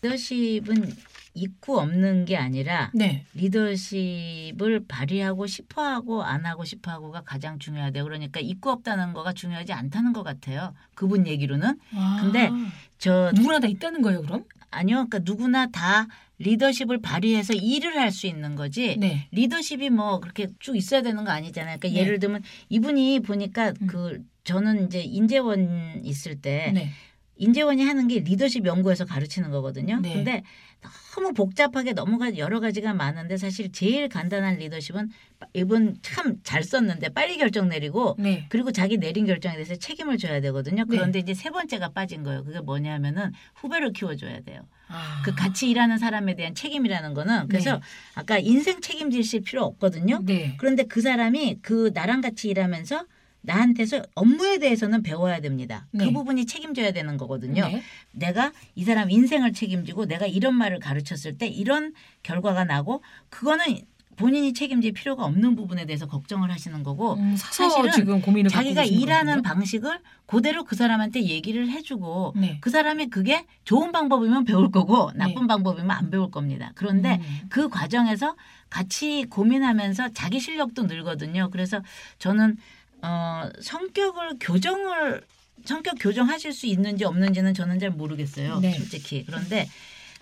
[0.00, 0.96] 리더십은
[1.34, 8.02] 있고 없는 게 아니라 네, 리더십을 발휘하고 싶어하고 안 하고 싶어하고가 가장 중요하대요.
[8.04, 10.72] 그러니까 있고 없다는 거가 중요하지 않다는 것 같아요.
[10.94, 12.50] 그분 얘기로는 아, 근데
[12.96, 14.44] 저 누구나 다 있다는 거예요, 그럼?
[14.70, 16.08] 아니요, 그러니까 누구나 다
[16.38, 18.96] 리더십을 발휘해서 일을 할 수 있는 거지.
[18.98, 21.78] 네, 리더십이 뭐 그렇게 쭉 있어야 되는 거 아니잖아요.
[21.78, 22.04] 그러니까 네.
[22.06, 23.86] 예를 들면 이분이 보니까 음.
[23.86, 26.90] 그 저는 이제 인재원 있을 때 네,
[27.36, 30.00] 인재원이 하는 게 리더십 연구에서 가르치는 거거든요.
[30.00, 30.12] 네.
[30.14, 30.42] 근데
[31.16, 35.08] 너무 복잡하게 너무 가- 여러 가지가 많은데 사실 제일 간단한 리더십은
[35.54, 40.40] 이분 참 잘 썼는데 빨리 결정 내리고 네, 그리고 자기 내린 결정에 대해서 책임을 져야
[40.42, 40.82] 되거든요.
[40.84, 40.96] 네.
[40.96, 42.44] 그런데 이제 세 번째가 빠진 거예요.
[42.44, 44.62] 그게 뭐냐면은 후배를 키워줘야 돼요.
[44.88, 47.80] 아, 그 같이 일하는 사람에 대한 책임이라는 거는 그래서 네.
[48.14, 50.20] 아까 인생 책임지실 필요 없거든요.
[50.22, 53.06] 네, 그런데 그 사람이 그 나랑 같이 일하면서
[53.42, 55.86] 나한테서 업무에 대해서는 배워야 됩니다.
[55.90, 56.06] 네.
[56.06, 57.66] 그 부분이 책임져야 되는 거거든요.
[57.68, 57.82] 네,
[58.12, 63.84] 내가 이 사람 인생을 책임지고 내가 이런 말을 가르쳤을 때 이런 결과가 나고 그거는
[64.16, 69.36] 본인이 책임질 필요가 없는 부분에 대해서 걱정을 하시는 거고 음, 사실은 지금 고민을 자기가 일하는
[69.36, 69.42] 거거든요.
[69.42, 75.18] 방식을 그대로 그 사람한테 얘기를 해주고 네, 그 사람이 그게 좋은 방법이면 배울 거고 네.
[75.18, 76.72] 나쁜 방법이면 안 배울 겁니다.
[76.74, 78.36] 그런데 음, 그 과정에서
[78.70, 81.50] 같이 고민하면서 자기 실력도 늘거든요.
[81.50, 81.80] 그래서
[82.18, 82.56] 저는
[83.02, 85.22] 어, 성격을 교정을
[85.64, 88.60] 성격 교정하실 수 있는지 없는지는 저는 잘 모르겠어요.
[88.60, 88.72] 네.
[88.72, 89.24] 솔직히.
[89.24, 89.68] 그런데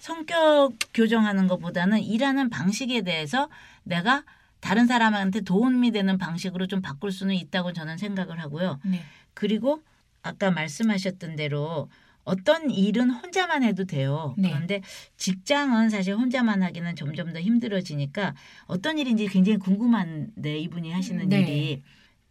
[0.03, 3.49] 성격 교정하는 것보다는 일하는 방식에 대해서
[3.85, 4.25] 내가
[4.59, 8.81] 다른 사람한테 도움이 되는 방식으로 좀 바꿀 수는 있다고 저는 생각을 하고요.
[8.85, 9.01] 네,
[9.33, 9.81] 그리고
[10.25, 11.89] 아까 말씀하셨던 대로
[12.25, 14.35] 어떤 일은 혼자만 해도 돼요.
[14.37, 14.49] 네.
[14.51, 14.83] 그런데
[15.19, 18.35] 직장은 사실 혼자만 하기는 점점 더 힘들어지니까
[18.67, 21.43] 어떤 일인지 굉장히 궁금한데 이분이 하시는 네.
[21.43, 21.83] 일이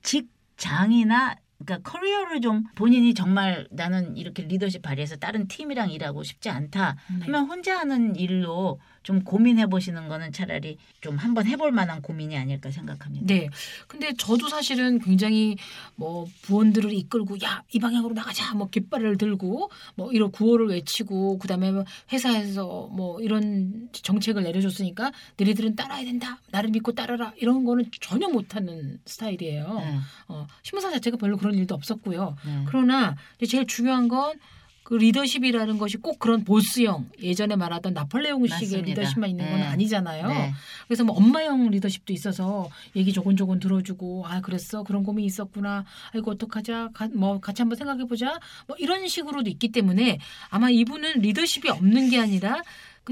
[0.02, 6.98] 직장이나 그러니까 커리어를 좀 본인이 정말 나는 이렇게 리더십 발휘해서 다른 팀이랑 일하고 싶지 않다
[7.20, 7.26] 네.
[7.26, 12.70] 하면 혼자 하는 일로 좀 고민해 보시는 거는 차라리 좀 한번 해볼 만한 고민이 아닐까
[12.72, 13.26] 생각합니다.
[13.26, 13.50] 네.
[13.88, 15.58] 근데 저도 사실은 굉장히
[15.96, 18.54] 뭐 부원들을 이끌고 야, 이 방향으로 나가자.
[18.54, 25.76] 뭐 깃발을 들고 뭐 이런 구호를 외치고 그다음에 뭐 회사에서 뭐 이런 정책을 내려줬으니까 너희들은
[25.76, 26.40] 따라야 된다.
[26.52, 27.34] 나를 믿고 따라라.
[27.38, 29.74] 이런 거는 전혀 못하는 스타일이에요.
[29.80, 29.98] 네.
[30.28, 32.36] 어, 신문사 자체가 별로 그런 일도 없었고요.
[32.46, 32.64] 네.
[32.68, 33.16] 그러나
[33.48, 34.40] 제일 중요한 건
[34.84, 38.82] 그 리더십이라는 것이 꼭 그런 보스형 예전에 말하던 나폴레옹식의.
[38.82, 39.66] 리더십만 있는 건 네.
[39.66, 40.28] 아니잖아요.
[40.28, 40.54] 네.
[40.88, 46.90] 그래서 뭐 엄마형 리더십도 있어서 얘기 조곤조곤 들어주고 아 그랬어 그런 고민이 있었구나 아이고 어떡하자
[46.94, 50.20] 가, 뭐 같이 한번 생각해 보자 뭐 이런 식으로도 있기 때문에
[50.50, 52.62] 아마 이분은 리더십이 없는 게 아니라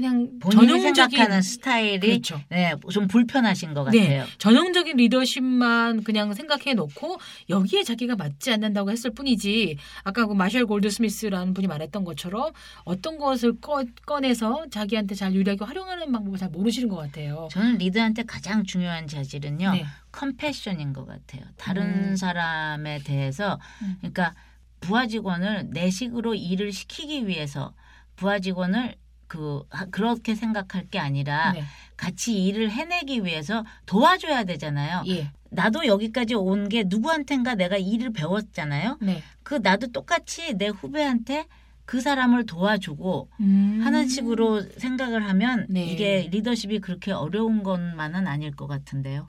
[0.00, 2.40] 그냥 본인이 전형적인 스타일이 그렇죠.
[2.48, 4.24] 네, 좀 불편하신 것 네, 같아요.
[4.38, 7.18] 전형적인 리더십만 그냥 생각해 놓고
[7.50, 12.52] 여기에 자기가 맞지 않는다고 했을 뿐이지 아까 그 마셜 골드스미스라는 분이 말했던 것처럼
[12.84, 17.48] 어떤 것을 꺼, 꺼내서 자기한테 잘 유리하게 활용하는 방법을 잘 모르시는 것 같아요.
[17.52, 19.72] 저는 리더한테 가장 중요한 자질은요.
[19.72, 19.84] 네.
[20.12, 21.42] 컴패션인 것 같아요.
[21.56, 22.16] 다른 음.
[22.16, 23.96] 사람에 대해서 음.
[23.98, 24.34] 그러니까
[24.80, 27.74] 부하 직원을 내 식으로 일을 시키기 위해서
[28.16, 28.96] 부하 직원을
[29.30, 31.62] 그 하- 그렇게 생각할 게 아니라 네.
[31.96, 35.04] 같이 일을 해내기 위해서 도와줘야 되잖아요.
[35.06, 35.30] 예.
[35.50, 38.98] 나도 여기까지 온 게 누구한텐가 내가 일을 배웠잖아요.
[39.00, 39.22] 네.
[39.44, 41.46] 그 나도 똑같이 내 후배한테
[41.84, 43.80] 그 사람을 도와주고 음.
[43.84, 45.84] 하는 식으로 생각을 하면 네.
[45.84, 49.28] 이게 리더십이 그렇게 어려운 것만은 아닐 것 같은데요.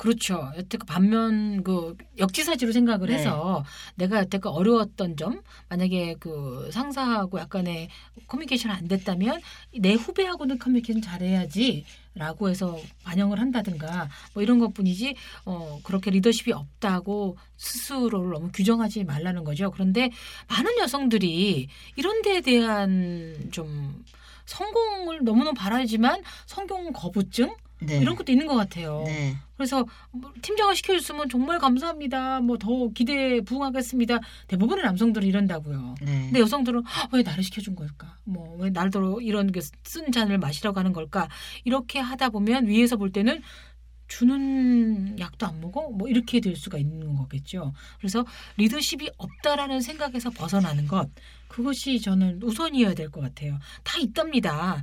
[0.00, 0.50] 그렇죠.
[0.56, 3.16] 여태껏 반면 그 역지사지로 생각을 네.
[3.16, 3.62] 해서
[3.96, 7.90] 내가 여태껏 어려웠던 점 만약에 그 상사하고 약간의
[8.26, 9.42] 커뮤니케이션 안 됐다면
[9.78, 11.84] 내 후배하고는 커뮤니케이션 잘해야지.
[12.14, 19.44] 라고 해서 반영을 한다든가 뭐 이런 것뿐이지 어 그렇게 리더십이 없다고 스스로를 너무 규정하지 말라는
[19.44, 19.70] 거죠.
[19.70, 20.10] 그런데
[20.48, 24.02] 많은 여성들이 이런 데에 대한 좀
[24.46, 27.98] 성공을 너무너무 바라지만 성공 거부증 네.
[27.98, 29.02] 이런 것도 있는 것 같아요.
[29.06, 29.36] 네.
[29.56, 32.40] 그래서 뭐 팀장을 시켜줬으면 정말 감사합니다.
[32.40, 34.18] 뭐 더 기대에 부응하겠습니다.
[34.48, 35.94] 대부분의 남성들은 이런다고요.
[36.02, 36.24] 네.
[36.26, 38.16] 근데 여성들은 아, 왜 나를 시켜준 걸까?
[38.24, 41.28] 뭐왜 날도 이런 그쓴 잔을 마시라고 하는 걸까?
[41.64, 43.40] 이렇게 하다 보면 위에서 볼 때는
[44.08, 45.88] 주는 약도 안 먹어?
[45.90, 47.72] 뭐 이렇게 될 수가 있는 거겠죠.
[47.98, 48.24] 그래서
[48.56, 51.08] 리더십이 없다라는 생각에서 벗어나는 것
[51.48, 53.58] 그것이 저는 우선이어야 될 것 같아요.
[53.84, 54.82] 다 있답니다.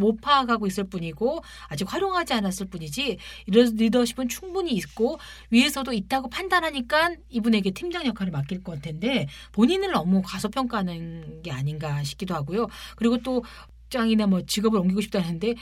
[0.00, 5.18] 못 파악하고 있을 뿐이고 아직 활용하지 않았을 뿐이지 이런 리더십은 충분히 있고
[5.50, 12.34] 위에서도 있다고 판단하니까 이분에게 팀장 역할을 맡길 것 텐데 본인을 너무 과소평가하는 게 아닌가 싶기도
[12.34, 12.66] 하고요.
[12.96, 13.44] 그리고 또
[13.90, 15.54] 직장이나 뭐 직업을 옮기고 싶다는데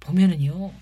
[0.00, 0.72] 보면은요.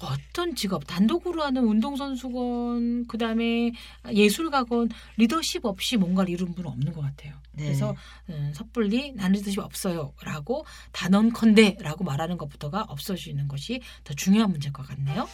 [0.00, 3.72] 어떤 직업 단독으로 하는 운동선수건 그다음에
[4.12, 7.34] 예술가건 리더십 없이 뭔가를 이룬 분은 없는 것 같아요.
[7.52, 7.64] 네.
[7.64, 7.94] 그래서
[8.28, 15.28] 음, 섣불리 나는 리더십 없어요라고 단언컨대라고 말하는 것부터가 없어지는 것이 더 중요한 문제일 것 같네요.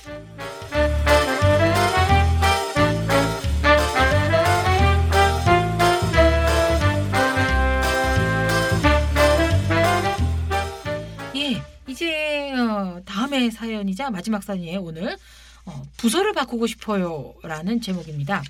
[13.26, 14.80] 다음의 사연이자 마지막 사연이에요.
[14.80, 15.16] 오늘
[15.64, 18.42] 어, 부서를 바꾸고 싶어요라는 제목입니다.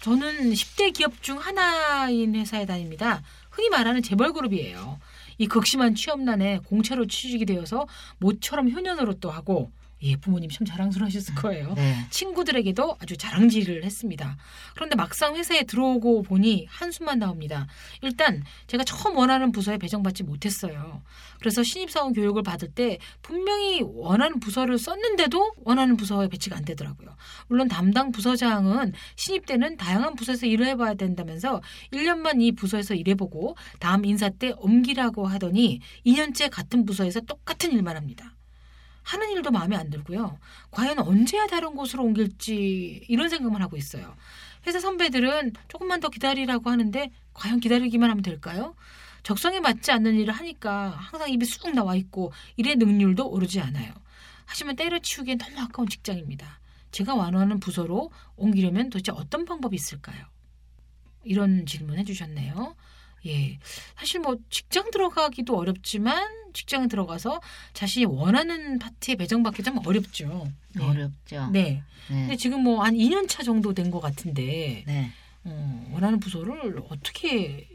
[0.00, 3.22] 저는 10대 기업 중 하나인 회사에 다닙니다.
[3.50, 4.98] 흔히 말하는 재벌 그룹이에요.
[5.38, 7.86] 이 극심한 취업난에 공채로 취직이 되어서
[8.18, 9.70] 모처럼 효년으로 또 하고
[10.02, 11.74] 예, 부모님 참 자랑스러우셨을 거예요.
[11.74, 12.06] 네.
[12.10, 14.36] 친구들에게도 아주 자랑질을 했습니다.
[14.74, 17.66] 그런데 막상 회사에 들어오고 보니 한숨만 나옵니다.
[18.00, 21.02] 일단 제가 처음 원하는 부서에 배정받지 못했어요.
[21.38, 27.14] 그래서 신입사원 교육을 받을 때 분명히 원하는 부서를 썼는데도 원하는 부서에 배치가 안 되더라고요.
[27.46, 34.04] 물론 담당 부서장은 신입 때는 다양한 부서에서 일을 해봐야 된다면서 1년만 이 부서에서 일해보고 다음
[34.04, 38.34] 인사 때 옮기라고 하더니 2년째 같은 부서에서 똑같은 일만 합니다.
[39.02, 40.38] 하는 일도 마음에 안 들고요.
[40.70, 44.14] 과연 언제야 다른 곳으로 옮길지 이런 생각만 하고 있어요.
[44.66, 48.74] 회사 선배들은 조금만 더 기다리라고 하는데 과연 기다리기만 하면 될까요?
[49.22, 53.92] 적성에 맞지 않는 일을 하니까 항상 입이 쑥 나와 있고 일의 능률도 오르지 않아요.
[54.44, 56.60] 하지만 때려치우기엔 너무 아까운 직장입니다.
[56.90, 60.26] 제가 원하는 부서로 옮기려면 도대체 어떤 방법이 있을까요?
[61.24, 62.76] 이런 질문 해주셨네요.
[63.26, 63.58] 예.
[63.96, 67.40] 사실 뭐 직장 들어가기도 어렵지만 직장 들어가서
[67.72, 70.48] 자신이 원하는 파트에 배정받기 좀 어렵죠.
[70.74, 70.84] 네.
[70.84, 71.50] 어렵죠.
[71.52, 71.82] 네.
[72.08, 72.20] 네.
[72.20, 75.10] 근데 지금 뭐 한 2년 차 정도 된 것 같은데 네.
[75.44, 77.68] 어, 원하는 부서를 어떻게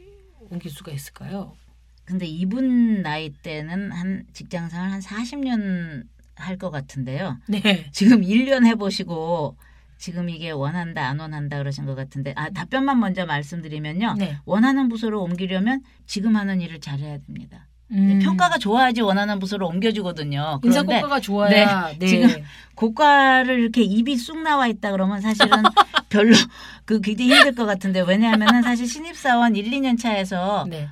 [0.50, 1.56] 옮길 수가 있을까요?
[2.04, 6.04] 근데 이분 나이 때는 한 직장 생활 한 40년
[6.36, 7.36] 할 것 같은데요.
[7.48, 7.90] 네.
[7.92, 9.56] 지금 1년 해보시고
[9.98, 14.14] 지금 이게 원한다 안 원한다 그러신 것 같은데 아 답변만 먼저 말씀드리면요.
[14.18, 14.38] 네.
[14.44, 17.66] 원하는 부서로 옮기려면 지금 하는 일을 잘해야 됩니다.
[17.90, 18.18] 음.
[18.22, 20.60] 평가가 좋아야지 원하는 부서로 옮겨주거든요.
[20.62, 22.06] 인사 고과가 좋아야 네.
[22.06, 22.28] 지금
[22.74, 25.50] 고과를 이렇게 입이 쑥 나와 있다 그러면 사실은
[26.10, 26.34] 별로
[26.84, 30.88] 그 굉장히 힘들 것 같은데 왜냐하면은 사실 신입사원 1, 2년 차에서 네.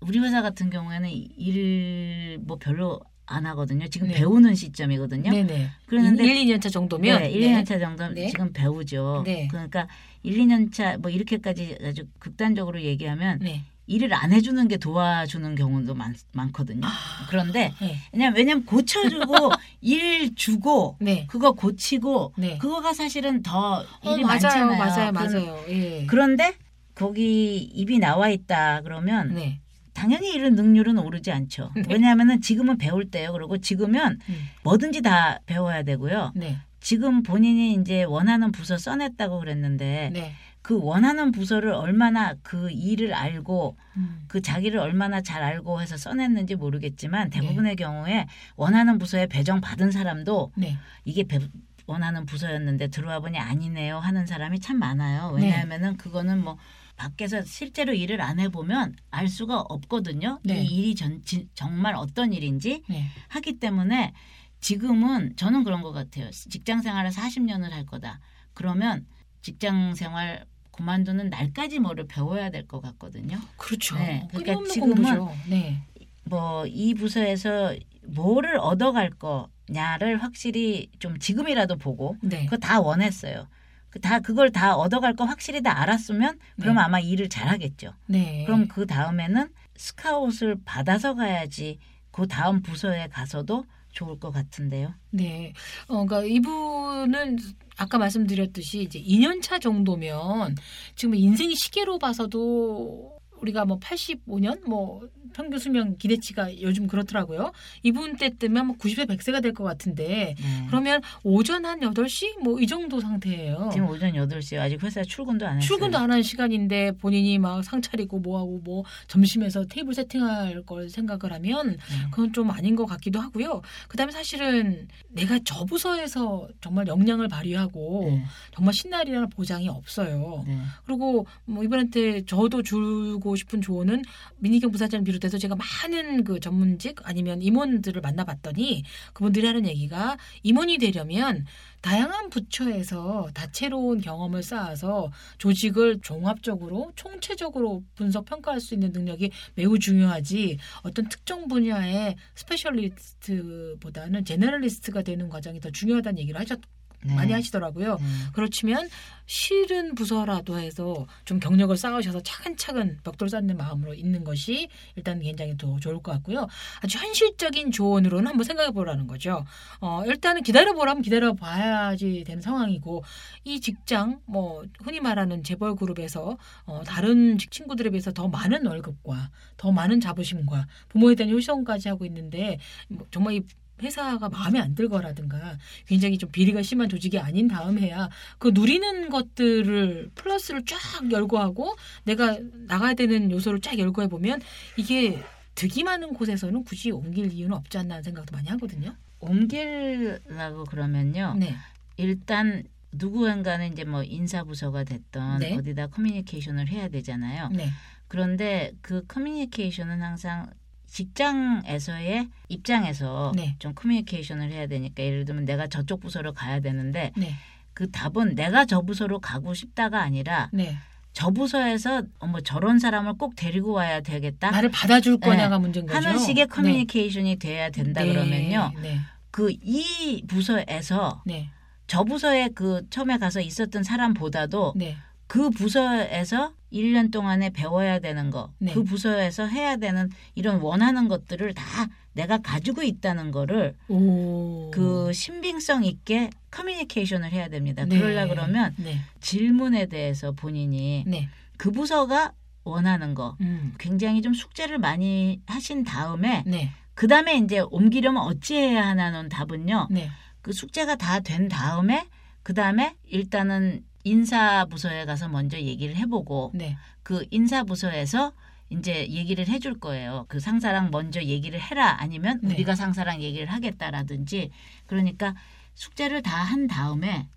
[0.00, 3.88] 우리 회사 같은 경우에는 일 뭐 별로 안 하거든요.
[3.88, 4.14] 지금 네.
[4.14, 5.30] 배우는 시점이거든요.
[5.30, 5.68] 네네.
[5.86, 8.28] 그런데 1, 2년 차 정도면 네, 1, 2년 차 정도 네.
[8.28, 9.22] 지금 배우죠.
[9.26, 9.48] 네.
[9.48, 9.88] 그러니까
[10.22, 13.62] 1, 2년 차 뭐 이렇게까지 아주 극단적으로 얘기하면 네.
[13.88, 16.86] 일을 안 해주는 게 도와주는 경우도 많, 많거든요.
[16.86, 16.90] 아.
[17.28, 17.96] 그런데 네.
[18.12, 19.50] 왜냐면 왜냐면 고쳐주고
[19.80, 21.26] 일 주고 네.
[21.28, 22.58] 그거 고치고 네.
[22.58, 24.66] 그거가 사실은 더 어, 일이 맞아요.
[24.66, 24.78] 많잖아요.
[24.78, 25.12] 맞아요.
[25.12, 25.64] 그런- 맞아요.
[25.68, 26.06] 예.
[26.06, 26.54] 그런데
[26.94, 29.60] 거기 입이 나와 있다 그러면 네.
[29.96, 31.72] 당연히 이런 능률은 오르지 않죠.
[31.74, 31.82] 네.
[31.88, 33.32] 왜냐하면은 지금은 배울 때요.
[33.32, 34.48] 그리고 지금은 음.
[34.62, 36.32] 뭐든지 다 배워야 되고요.
[36.36, 36.58] 네.
[36.80, 40.32] 지금 본인이 이제 원하는 부서 써냈다고 그랬는데 네.
[40.60, 44.24] 그 원하는 부서를 얼마나 그 일을 알고 음.
[44.28, 47.82] 그 자기를 얼마나 잘 알고 해서 써냈는지 모르겠지만 대부분의 네.
[47.82, 48.26] 경우에
[48.56, 50.76] 원하는 부서에 배정 받은 사람도 네.
[51.04, 51.38] 이게 배-
[51.86, 55.32] 원하는 부서였는데 들어와 보니 아니네요 하는 사람이 참 많아요.
[55.36, 55.42] 네.
[55.44, 56.58] 왜냐하면은 그거는 뭐
[56.96, 60.40] 밖에서 실제로 일을 안 해보면 알 수가 없거든요.
[60.44, 60.62] 네.
[60.62, 63.06] 이 일이 전, 지- 정말 어떤 일인지 네.
[63.28, 64.12] 하기 때문에
[64.60, 66.30] 지금은 저는 그런 것 같아요.
[66.30, 68.20] 직장 생활을 40년을 할 거다.
[68.54, 69.06] 그러면
[69.42, 73.38] 직장 생활 그만두는 날까지 뭐를 배워야 될 것 같거든요.
[73.56, 73.96] 그렇죠.
[73.96, 74.26] 네.
[74.34, 75.26] 그러니까 지금은.
[75.48, 75.82] 네.
[76.24, 77.74] 뭐이 부서에서
[78.08, 82.44] 뭐를 얻어갈 거 냐를 확실히 좀 지금이라도 보고 네.
[82.44, 83.48] 그거 다 원했어요.
[83.90, 86.80] 그다 그걸 다 얻어갈 거 확실히 다 알았으면 그럼 네.
[86.82, 87.92] 아마 일을 잘하겠죠.
[88.06, 88.44] 네.
[88.44, 91.78] 그럼 그 다음에는 스카웃을 받아서 가야지
[92.10, 94.94] 그 다음 부서에 가서도 좋을 것 같은데요.
[95.10, 95.54] 네.
[95.88, 97.38] 어, 그러니까 이분은
[97.78, 100.54] 아까 말씀드렸듯이 이제 2년 차 정도면
[100.94, 105.00] 지금 인생 시계로 봐서도 우리가 뭐 85년 뭐
[105.34, 107.52] 평균 수명 기대치가 요즘 그렇더라고요.
[107.82, 110.66] 이분 때 뜨면 뭐 90세 100세가 될 것 같은데 네.
[110.68, 113.70] 그러면 오전 한 8시 뭐 이 정도 상태예요.
[113.72, 115.66] 지금 오전 8시 아직 회사에 출근도 안 했어요.
[115.66, 120.88] 출근도 안 하는 시간인데 본인이 막 상 차리고 뭐 하고 뭐 점심에서 테이블 세팅할 걸
[120.88, 121.76] 생각을 하면 네.
[122.10, 123.60] 그건 좀 아닌 것 같기도 하고요.
[123.88, 128.24] 그다음에 사실은 내가 저 부서에서 정말 역량을 발휘하고 네.
[128.54, 130.44] 정말 신날이라는 보장이 없어요.
[130.46, 130.58] 네.
[130.84, 134.02] 그리고 뭐 이분한테 저도 주고 싶은 조언은
[134.38, 141.46] 민희경 부사장을 비롯해서 제가 많은 그 전문직 아니면 임원들을 만나봤더니 그분들이 하는 얘기가 임원이 되려면
[141.80, 150.58] 다양한 부처에서 다채로운 경험을 쌓아서 조직을 종합적으로 총체적으로 분석 평가할 수 있는 능력이 매우 중요하지
[150.82, 156.60] 어떤 특정 분야의 스페셜리스트보다는 제너럴리스트가 되는 과정이 더 중요하다는 얘기를 하셨
[157.04, 157.14] 네.
[157.14, 157.96] 많이 하시더라고요.
[157.96, 158.04] 네.
[158.32, 158.88] 그렇지만
[159.26, 165.78] 싫은 부서라도 해서 좀 경력을 쌓으셔서 차근차근 벽돌 쌓는 마음으로 있는 것이 일단 굉장히 더
[165.80, 166.46] 좋을 것 같고요.
[166.80, 169.44] 아주 현실적인 조언으로는 한번 생각해 보라는 거죠.
[169.80, 173.02] 어, 일단은 기다려 보라면 기다려 봐야지 되는 상황이고
[173.44, 179.30] 이 직장 뭐 흔히 말하는 재벌 그룹에서 어, 다른 직- 친구들에 비해서 더 많은 월급과
[179.56, 183.42] 더 많은 자부심과 부모에 대한 효성까지 하고 있는데 뭐 정말 이
[183.82, 188.08] 회사가 마음에 안 들거라든가 굉장히 좀 비리가 심한 조직이 아닌 다음에야
[188.38, 190.78] 그 누리는 것들을 플러스를 쫙
[191.10, 194.40] 열거하고 내가 나가야 되는 요소를 쫙 열거해 보면
[194.76, 195.22] 이게
[195.54, 198.94] 득이 많은 곳에서는 굳이 옮길 이유는 없지 않나 생각도 많이 하거든요.
[199.18, 201.34] 옮기려고 그러면요.
[201.38, 201.56] 네.
[201.96, 205.56] 일단 누구인가는 이제 뭐 인사 부서가 됐던 네.
[205.56, 207.48] 어디다 커뮤니케이션을 해야 되잖아요.
[207.48, 207.70] 네.
[208.08, 210.50] 그런데 그 커뮤니케이션은 항상
[210.96, 213.54] 직장에서의 입장에서 네.
[213.58, 217.34] 좀 커뮤니케이션을 해야 되니까 예를 들면 내가 저쪽 부서로 가야 되는데 네.
[217.74, 220.78] 그 답은 내가 저 부서로 가고 싶다가 아니라 네.
[221.12, 225.28] 저 부서에서 어머 저런 사람을 꼭 데리고 와야 되겠다 나를 받아줄 네.
[225.28, 225.98] 거냐가 문제인 거죠.
[225.98, 228.12] 하는 식의 커뮤니케이션이 돼야 된다 네.
[228.14, 228.72] 그러면요.
[228.80, 228.98] 네.
[229.30, 231.50] 그이 부서에서 네.
[231.86, 234.96] 저 부서에 그 처음에 가서 있었던 사람보다도 네.
[235.26, 238.72] 그 부서에서 1년 동안에 배워야 되는 거, 네.
[238.72, 241.64] 그 부서에서 해야 되는 이런 원하는 것들을 다
[242.12, 244.70] 내가 가지고 있다는 거를 오.
[244.72, 247.84] 그 신빙성 있게 커뮤니케이션을 해야 됩니다.
[247.84, 247.98] 네.
[247.98, 249.00] 그러려 그러면 네.
[249.20, 251.28] 질문에 대해서 본인이 네.
[251.58, 252.32] 그 부서가
[252.64, 253.74] 원하는 거 음.
[253.78, 256.70] 굉장히 좀 숙제를 많이 하신 다음에 네.
[256.94, 259.88] 그 다음에 이제 옮기려면 어찌해야 하나는 답은요.
[259.90, 260.10] 네.
[260.42, 262.06] 그 숙제가 다 된 다음에
[262.42, 266.76] 그 다음에 일단은 인사부서에 가서 먼저 얘기를 해보고 네.
[267.02, 268.32] 그 인사부서에서
[268.70, 270.26] 이제 얘기를 해줄 거예요.
[270.28, 272.54] 그 상사랑 먼저 얘기를 해라 아니면 네.
[272.54, 274.50] 우리가 상사랑 얘기를 하겠다라든지
[274.86, 275.34] 그러니까
[275.74, 277.28] 숙제를 다 한 다음에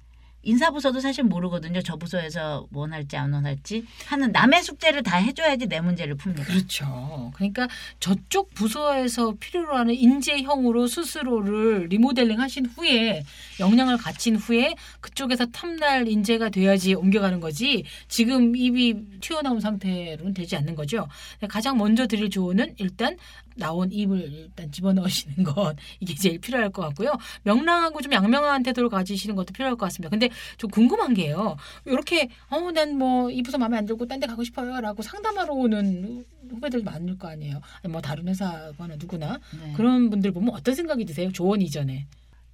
[0.42, 1.82] 인사부서도 사실 모르거든요.
[1.82, 6.46] 저 부서에서 원할지 안 원할지 하는 남의 숙제를 다 해줘야지 내 문제를 풉니다.
[6.46, 7.32] 그렇죠.
[7.36, 7.68] 그러니까
[8.00, 13.24] 저쪽 부서에서 필요로 하는 인재형으로 스스로를 리모델링 하신 후에
[13.60, 20.76] 역량을 갖춘 후에 그쪽에서 탐날 인재가 돼야지 옮겨가는 거지 지금 입이 튀어나온 상태로는 되지 않는
[20.76, 21.08] 거죠.
[21.50, 23.18] 가장 먼저 드릴 조언은 일단
[23.56, 27.14] 나온 입을 일단 집어넣으시는 것 이게 제일 필요할 것 같고요.
[27.43, 30.10] 명랑하고 좀 양명한 태도를 가지시는 것도 필요할 것 같습니다.
[30.10, 31.56] 근데 좀 궁금한 게요.
[31.86, 36.26] 이렇게 어 난 뭐 이 부서 마음에 안 들고 딴 데 가고 싶어요라고 상담하러 오는
[36.50, 37.62] 후배들 많을 거 아니에요.
[37.84, 39.74] 아니, 뭐 다른 회사거나 누구나 네.
[39.76, 41.32] 그런 분들 보면 어떤 생각이 드세요?
[41.32, 42.08] 조언 이전에.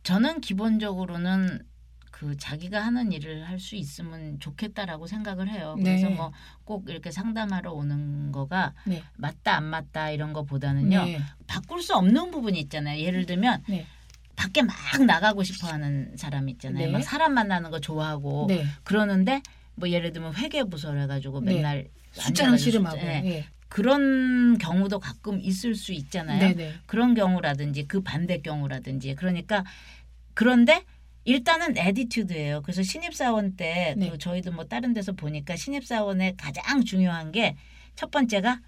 [0.03, 1.59] 저는 기본적으로는
[2.15, 5.75] 그 자기가 하는 일을 할 수 있으면 좋겠다라고 생각을 해요.
[5.77, 5.99] 네.
[5.99, 9.03] 그래서 뭐꼭 이렇게 상담하러 오는 거가 네.
[9.17, 11.03] 맞다 안 맞다 이런 거보다는요.
[11.03, 11.19] 네.
[11.45, 13.01] 바꿀 수 없는 부분이 있잖아요.
[13.01, 13.85] 예를 들면 네.
[14.37, 14.73] 밖에 막
[15.05, 16.85] 나가고 싶어 하는 사람 있잖아요.
[16.85, 16.91] 네.
[16.93, 18.65] 막 사람 만나는 거 좋아하고 네.
[18.85, 19.41] 그러는데
[19.75, 21.55] 뭐 예를 들면 회계 부서를 해 가지고 네.
[21.55, 22.97] 맨날 숫자랑 앉아가지고 씨름하고.
[22.97, 23.25] 숫자- 예.
[23.29, 23.45] 예.
[23.67, 26.55] 그런 경우도 가끔 있을 수 있잖아요.
[26.85, 29.65] 그런 경우라든지 그 반대 경우라든지 그러니까
[30.33, 30.85] 그런데
[31.25, 32.61] 일단은 에디튜드예요.
[32.61, 34.09] 그래서 신입사원 때 네.
[34.09, 37.55] 그 저희도 뭐 다른 데서 보니까 신입사원의 가장 중요한 게
[37.95, 38.59] 첫 번째가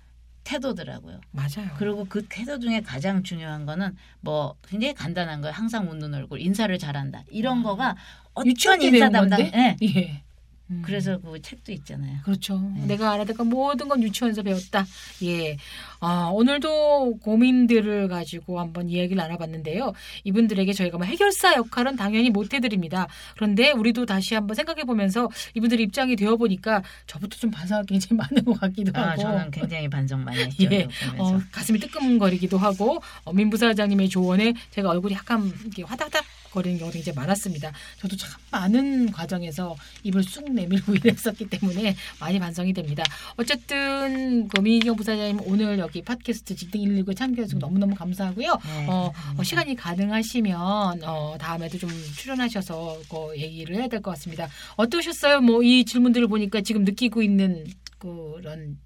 [0.43, 1.19] 태도더라고요.
[1.31, 1.69] 맞아요.
[1.77, 5.53] 그리고 그 태도 중에 가장 중요한 거는 뭐 굉장히 간단한 거예요.
[5.53, 7.23] 항상 웃는 얼굴, 인사를 잘한다.
[7.29, 7.63] 이런 아.
[7.63, 7.95] 거가
[8.33, 9.41] 어떤 때 인사 담당?
[9.41, 9.75] 예.
[9.81, 10.23] 예.
[10.69, 10.81] 음.
[10.85, 12.19] 그래서 그 책도 있잖아요.
[12.23, 12.59] 그렇죠.
[12.75, 12.87] 네.
[12.87, 14.85] 내가 알아듣던 모든 건 유치원에서 배웠다.
[15.23, 15.57] 예.
[15.99, 19.93] 아, 오늘도 고민들을 가지고 한번 이야기를 나눠봤는데요.
[20.23, 23.07] 이분들에게 저희가 뭐 해결사 역할은 당연히 못 해드립니다.
[23.35, 28.17] 그런데 우리도 다시 한번 생각해 보면서 이분들 입장이 되어 보니까 저부터 좀 반성할 게 굉장히
[28.17, 29.21] 많은 것 같기도 아, 하고.
[29.21, 30.67] 저는 굉장히 반성 많이 했죠.
[30.71, 30.87] 예.
[31.17, 36.23] 어, 가슴이 뜨끔거리기도 하고 어, 민부사장님의 조언에 제가 얼굴이 약간 이렇게 화닥닥
[36.57, 37.71] 거리는 경우도 굉장히 많았습니다.
[37.99, 43.03] 저도 참 많은 과정에서 입을 쑥 내밀고 이랬었기 때문에 많이 반성이 됩니다.
[43.37, 48.51] 어쨌든 그 민희경 부사장님 오늘 여기 팟캐스트 직등 119에 참여해주셔서 너무너무 감사하고요.
[48.65, 49.11] 네, 어.
[49.37, 54.47] 어, 시간이 가능하시면 어, 다음에도 좀 출연하셔서 그 얘기를 해야 될 것 같습니다.
[54.77, 55.41] 어떠셨어요?
[55.41, 57.65] 뭐 이 질문들을 보니까 지금 느끼고 있는
[57.97, 58.77] 그런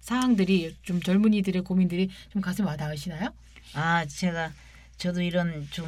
[0.00, 3.28] 사항들이 좀 젊은이들의 고민들이 좀 가슴 와닿으시나요?
[3.74, 4.50] 아, 제가
[4.98, 5.86] 저도 이런 좀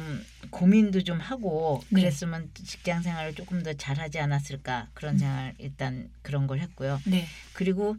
[0.49, 2.01] 고민도 좀 하고 네.
[2.01, 6.99] 그랬으면 직장 생활을 조금 더 잘하지 않았을까 그런 생각 일단 그런 걸 했고요.
[7.05, 7.25] 네.
[7.53, 7.97] 그리고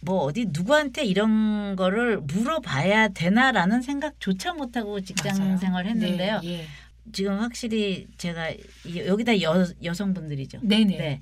[0.00, 5.56] 뭐 어디 누구한테 이런 거를 물어봐야 되나라는 생각조차 못 하고 직장 맞아요.
[5.58, 6.40] 생활 했는데요.
[6.40, 6.66] 네, 예.
[7.12, 10.60] 지금 확실히 제가 이- 여기다 여, 여성분들이죠.
[10.62, 10.96] 네네.
[10.98, 11.20] 네.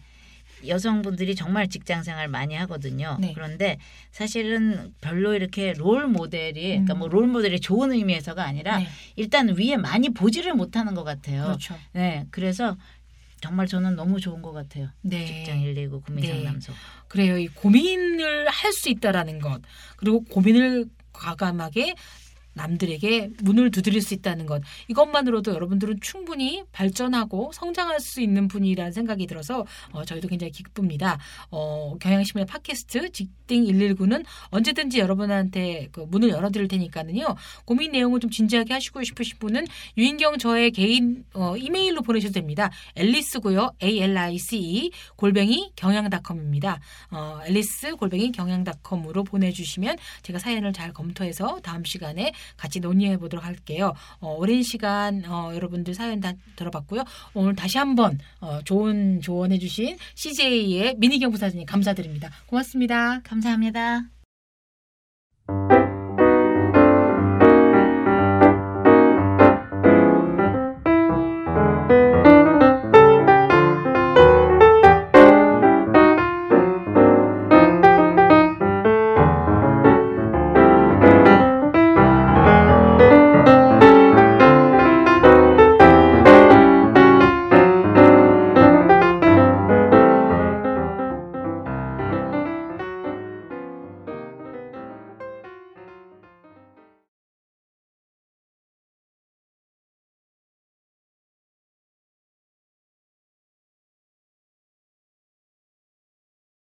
[0.67, 3.17] 여성분들이 정말 직장 생활 많이 하거든요.
[3.21, 3.33] 네.
[3.35, 3.79] 그런데
[4.11, 6.99] 사실은 별로 이렇게 롤 모델이 그러니까 음.
[7.01, 8.89] 뭐롤 모델이 좋은 의미에서가 아니라 네.
[9.17, 11.45] 일단 위에 많이 보지를 못하는 것 같아요.
[11.45, 11.77] 그렇죠.
[11.93, 12.77] 네, 그래서
[13.41, 14.89] 정말 저는 너무 좋은 것 같아요.
[15.03, 15.27] 네.
[15.27, 16.29] 직장 119 고민 네.
[16.43, 16.73] 상담소.
[17.09, 17.39] 그래요.
[17.39, 19.61] 이 고민을 할 수 있다라는 것
[19.97, 21.95] 그리고 고민을 과감하게
[22.57, 29.27] 남들에게 문을 두드릴 수 있다는 것 이것만으로도 여러분들은 충분히 발전하고 성장할 수 있는 분이라는 생각이
[29.27, 31.19] 들어서 어, 저희도 굉장히 기쁩니다.
[31.51, 37.37] 어, 경향신문의 팟캐스트 직딩 119는 언제든지 여러분한테 그 문을 열어드릴 테니까는요.
[37.65, 42.71] 고민 내용을 좀 진지하게 하시고 싶으신 분은 유인경 저의 개인 어, 이메일로 보내셔도 됩니다.
[42.95, 43.73] 앨리스고요.
[43.83, 46.81] A L I C E 골뱅이 경향닷컴입니다.
[47.11, 53.95] 어, 앨리스 골뱅이 경향닷컴으로 보내주시면 제가 사연을 잘 검토해서 다음 시간에 같이 논의해 보도록 할게요.
[54.21, 57.05] 어, 오랜 시간 어, 여러분들 사연 다 들어봤고요.
[57.35, 62.31] 오늘 다시 한번 어, 좋은 조언해 주신 CJ의 민희경 부사장님 감사드립니다.
[62.47, 63.21] 고맙습니다.
[63.23, 64.03] 감사합니다.